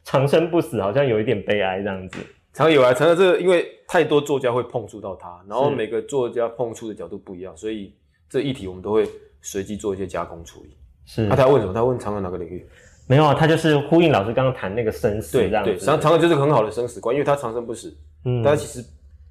[0.03, 2.19] 长生不死，好像有一点悲哀这样子。
[2.57, 7.93] 常有啊，常常这个因为太多作家会碰触到它，然后每个作家碰触的角度不一样，所以
[8.29, 9.07] 这议题我们都会
[9.41, 10.75] 随机做一些加工处理。
[11.05, 11.73] 是那、他问什么？
[11.73, 12.67] 他问常常哪个领域？
[13.07, 15.85] 没有啊，他就是呼应老师刚刚谈那个生死对对，这样子。
[15.85, 17.95] 嫦嫦娥就是很好的生死观，因为他长生不死。
[18.25, 18.85] 嗯但是其实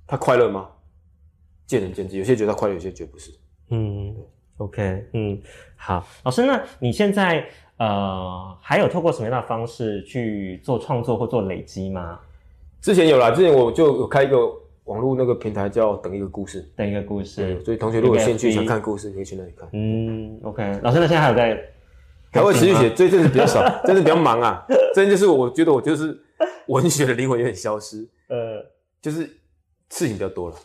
[0.07, 0.68] 他快乐吗？
[1.66, 3.31] 见仁见智，有些觉得他快乐，有些觉得不是。
[3.70, 4.14] 嗯
[4.59, 5.39] ，OK，嗯，
[5.77, 7.45] 好，老师，那你现在
[7.77, 12.20] 呃还有透过什么样的方式去做创作或做累积吗？
[12.87, 14.37] 之前有啦，之前我就有开一个
[14.84, 17.61] 网络那个平台叫“等一个故事等一个故”，事。
[17.64, 19.68] 所以同学如果有兴趣想看故事，可以去那里看。
[19.72, 21.61] 嗯，OK，老师，那现在还有在？
[22.30, 24.64] 还会持续写，最近是比较少，最近比较忙啊。
[24.95, 26.16] 这阵就是我觉得我就是
[26.68, 28.64] 文学的灵魂有点消失，呃
[29.03, 29.24] 就是
[29.91, 30.57] 事情比较多了，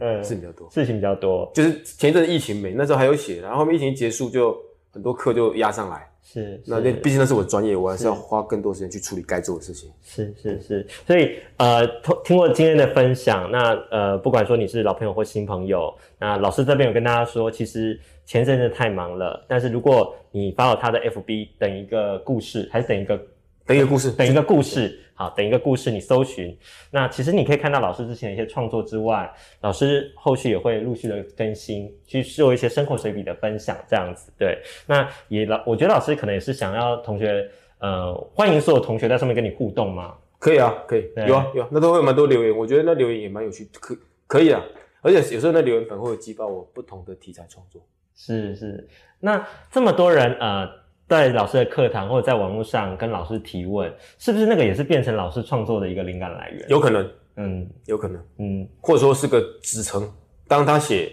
[0.00, 0.68] 呃，事情比较多。
[0.70, 4.58] 事情比较多，就是前一阵子疫情没，那时候还有写，然后后面疫情结束就
[4.92, 6.09] 很多课就压上来。
[6.22, 9.90] 是那那毕竟那是我专业，我还是要花更多时间去处理该做的事情。
[10.02, 23.20] 是是是，所以呃，听听过今天的分享，那呃，不管说你是老朋友或新朋友，那老师这边有跟大家说，其实前阵子太忙了，但是如果你发了他的 FB 等一个故事，还是等一个
[23.66, 26.56] 等一个故事，等一个故事，好，等一个故事，你搜寻，
[26.90, 37.48] 那其实你可以看到老师之前的一些创作之外，老师后续也会陆续的更新，去做一些生活随笔的分享，这样子，对，那也老，我觉得老师可能也是想要同学，
[37.78, 43.96] 呃，欢迎所有同学在上面跟你互动嘛，可以啊，可以，有啊有啊，那都会有蛮多留言，我觉得那留言也蛮有趣，可
[44.26, 44.60] 可以啊，
[45.02, 47.80] 而且有时候那留言粉会激发我不同的题材创作。
[48.12, 48.86] 是是，
[49.20, 50.68] 那这么多人呃，
[51.10, 56.64] 在老师的课堂或者在网络上跟老师提问，是不是那个也是变成老师创作的一个灵感来源？
[56.68, 60.08] 有可能，嗯有可能，嗯或者说是个支撑。
[60.46, 61.12] 当他写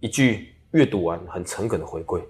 [0.00, 2.20] 一句阅读完很诚恳的回馈，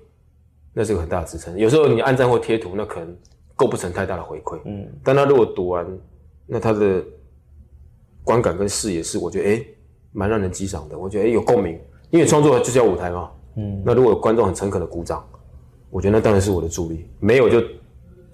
[0.74, 1.56] 那是个很大的支撑。
[1.56, 3.16] 有时候你按赞或贴图，那可能
[3.54, 5.86] 构不成太大的回馈，嗯但他如果读完，
[6.46, 7.02] 那他的
[8.22, 9.64] 观感跟视野是我觉得哎
[10.12, 13.30] 蛮让人激赏的，我觉得哎有共鸣，因为创作就是要舞台嘛。
[13.56, 15.26] 嗯，那如果有观众很诚恳的鼓掌，
[15.90, 17.62] 我觉得那当然是我的助力，没有就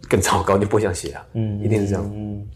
[0.08, 2.10] 更糟糕，你不会想写了，嗯一定是这样。
[2.14, 2.46] 嗯，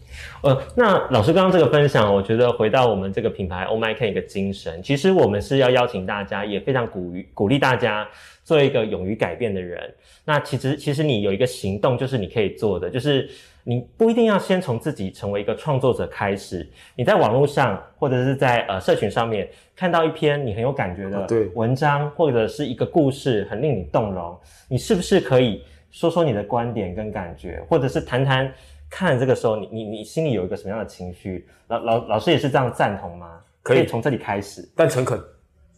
[0.43, 8.07] 呃，那老师刚刚这个分享，我觉得回到我们这个品牌 Oh My Can 一个精神，其实我们是要邀请大家，也非常鼓励鼓励大家
[8.43, 9.79] 做一个勇于改变的人。
[10.25, 13.29] 那其实其实你有一个行动，就是你可以做的，就是
[13.67, 16.65] 你不一定要先从自己成为一个创作者开始，
[16.95, 19.45] 你在网络上或者是在呃社群上面
[19.75, 24.39] 看到一篇你很有感觉的文章，或者是一个故事很令你动容，
[24.69, 28.49] 你是不是可以说说你的观点跟感觉，或者是谈谈
[28.89, 31.45] 看这个时候你你你心里有一个什么样的情绪？
[31.67, 33.41] 老老老师也是这样赞同吗？
[33.63, 33.85] 可以。
[33.85, 35.21] 从这里开始，但诚恳，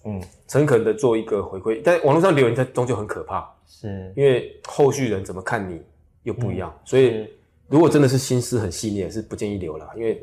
[0.06, 4.14] 嗯，诚恳的做一个回馈，但网络上留言它终究很可怕，是。
[4.16, 5.82] 因为后续人怎么看你
[6.22, 7.39] 又不一样，所以是
[7.70, 10.22] 如果真的是心思很细腻，是不建议留了，因为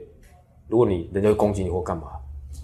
[0.69, 2.09] 如果你人家攻击你或干嘛，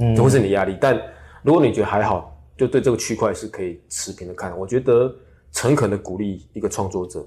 [0.01, 0.77] 嗯都会是你的压力。
[0.81, 1.01] 但
[1.43, 5.15] 如果你觉得还好，就对这个区块是可以持平的看，我觉得
[5.53, 7.25] 诚恳的鼓励一个创作者，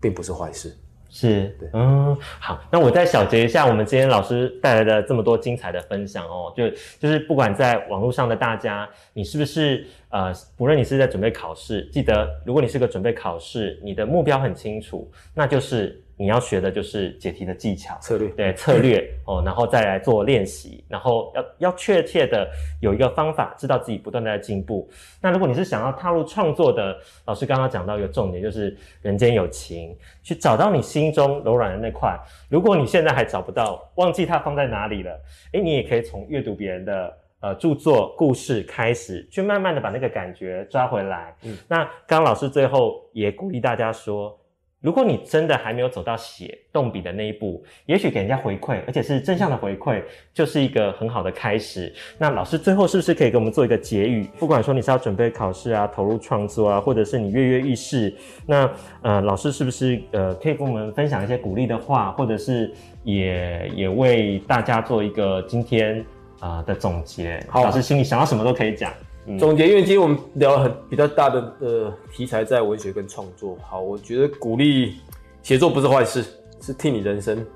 [0.00, 0.76] 并不是坏事。
[1.14, 17.96] 是，嗯，好，那我再小结一下我们今天老师带来的这么多精彩的分享哦，就就是不管在网络上的大家，你是不是呃，不论你是在准备考试，记得如果你是个准备考试，你的目标很清楚，那就是你要学的就是解题的技巧。
[17.98, 22.46] 策略对策略哦，然后再来做练习，然后要要确切的
[22.82, 24.86] 有一个方法，知道自己不断的在进步。
[25.18, 26.94] 那如果你是想要踏入创作的，
[27.24, 32.14] 老师刚刚讲到一个重点，就是人间有情，去找到你心中柔软的那块。
[32.50, 35.18] 如果你现在还找不到，忘记它放在哪里了，
[35.52, 37.16] 诶，你也可以从阅读别人的。
[37.42, 41.34] 呃，著作故事开始，去慢慢的把那个感觉抓回来。
[41.42, 44.38] 嗯那刚刚老师最后也鼓励大家说，
[44.80, 50.00] 如果你真的还没有走到写动笔的那一步，也许给人家回馈，而且是正向的回馈，
[50.32, 51.92] 就是一个很好的开始。
[52.16, 54.24] 那老师最后是不是可以给我们做一个结语？
[54.38, 58.14] 不管说你是要准备考试啊，投入创作啊，或者是你跃跃欲试，
[58.46, 58.70] 那
[59.02, 62.72] 呃，老师是不是呃可以跟我们分享一些鼓励的话，或者是
[63.02, 66.04] 也也为大家做一个今天
[66.42, 67.44] 啊、呃的总结？
[67.48, 68.92] 好老师心里想到什么都可以讲。
[69.26, 73.56] 嗯总结，因为今天我们聊了很比较大的呃题材在文学跟创作。
[73.62, 74.96] 好，我觉得鼓励
[75.44, 76.24] 写作不是坏事，
[76.60, 77.46] 是替你人生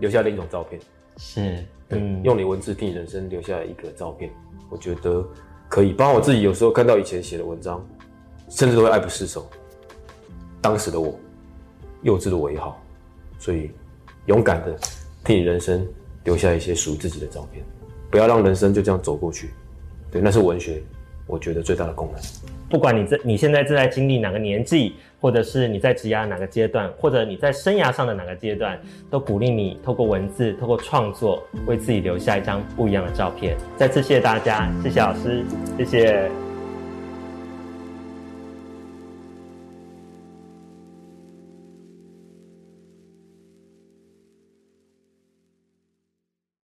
[0.00, 0.80] 留下另一种照片。
[1.16, 4.28] 是，嗯，用你文字替你人生留下一个照片，
[4.68, 5.24] 我觉得
[5.68, 5.92] 可以。
[5.92, 7.80] 包括我自己有时候看到以前写的文章，
[8.48, 9.48] 甚至都会爱不释手。
[10.60, 11.16] 当时的我，
[12.02, 12.82] 幼稚的我也好，
[13.38, 13.70] 所以
[14.26, 14.76] 勇敢的
[15.24, 15.86] 替你人生
[16.24, 17.64] 留下一些属于自己的照片，
[18.14, 19.50] 不要让人生就这样走过去。
[20.08, 20.80] 对，那是文学，
[21.26, 22.22] 我觉得最大的功能。
[22.70, 33.56] 不管你在你现在正在经历哪个年纪，或者是你在职涯哪个阶段，或者你在生涯上的哪个阶段，都鼓励你透过文字、透过创作，为自己留下一张不一样的照片。
[33.76, 35.44] 再次谢谢大家，谢谢老师，
[35.76, 36.53] 谢谢。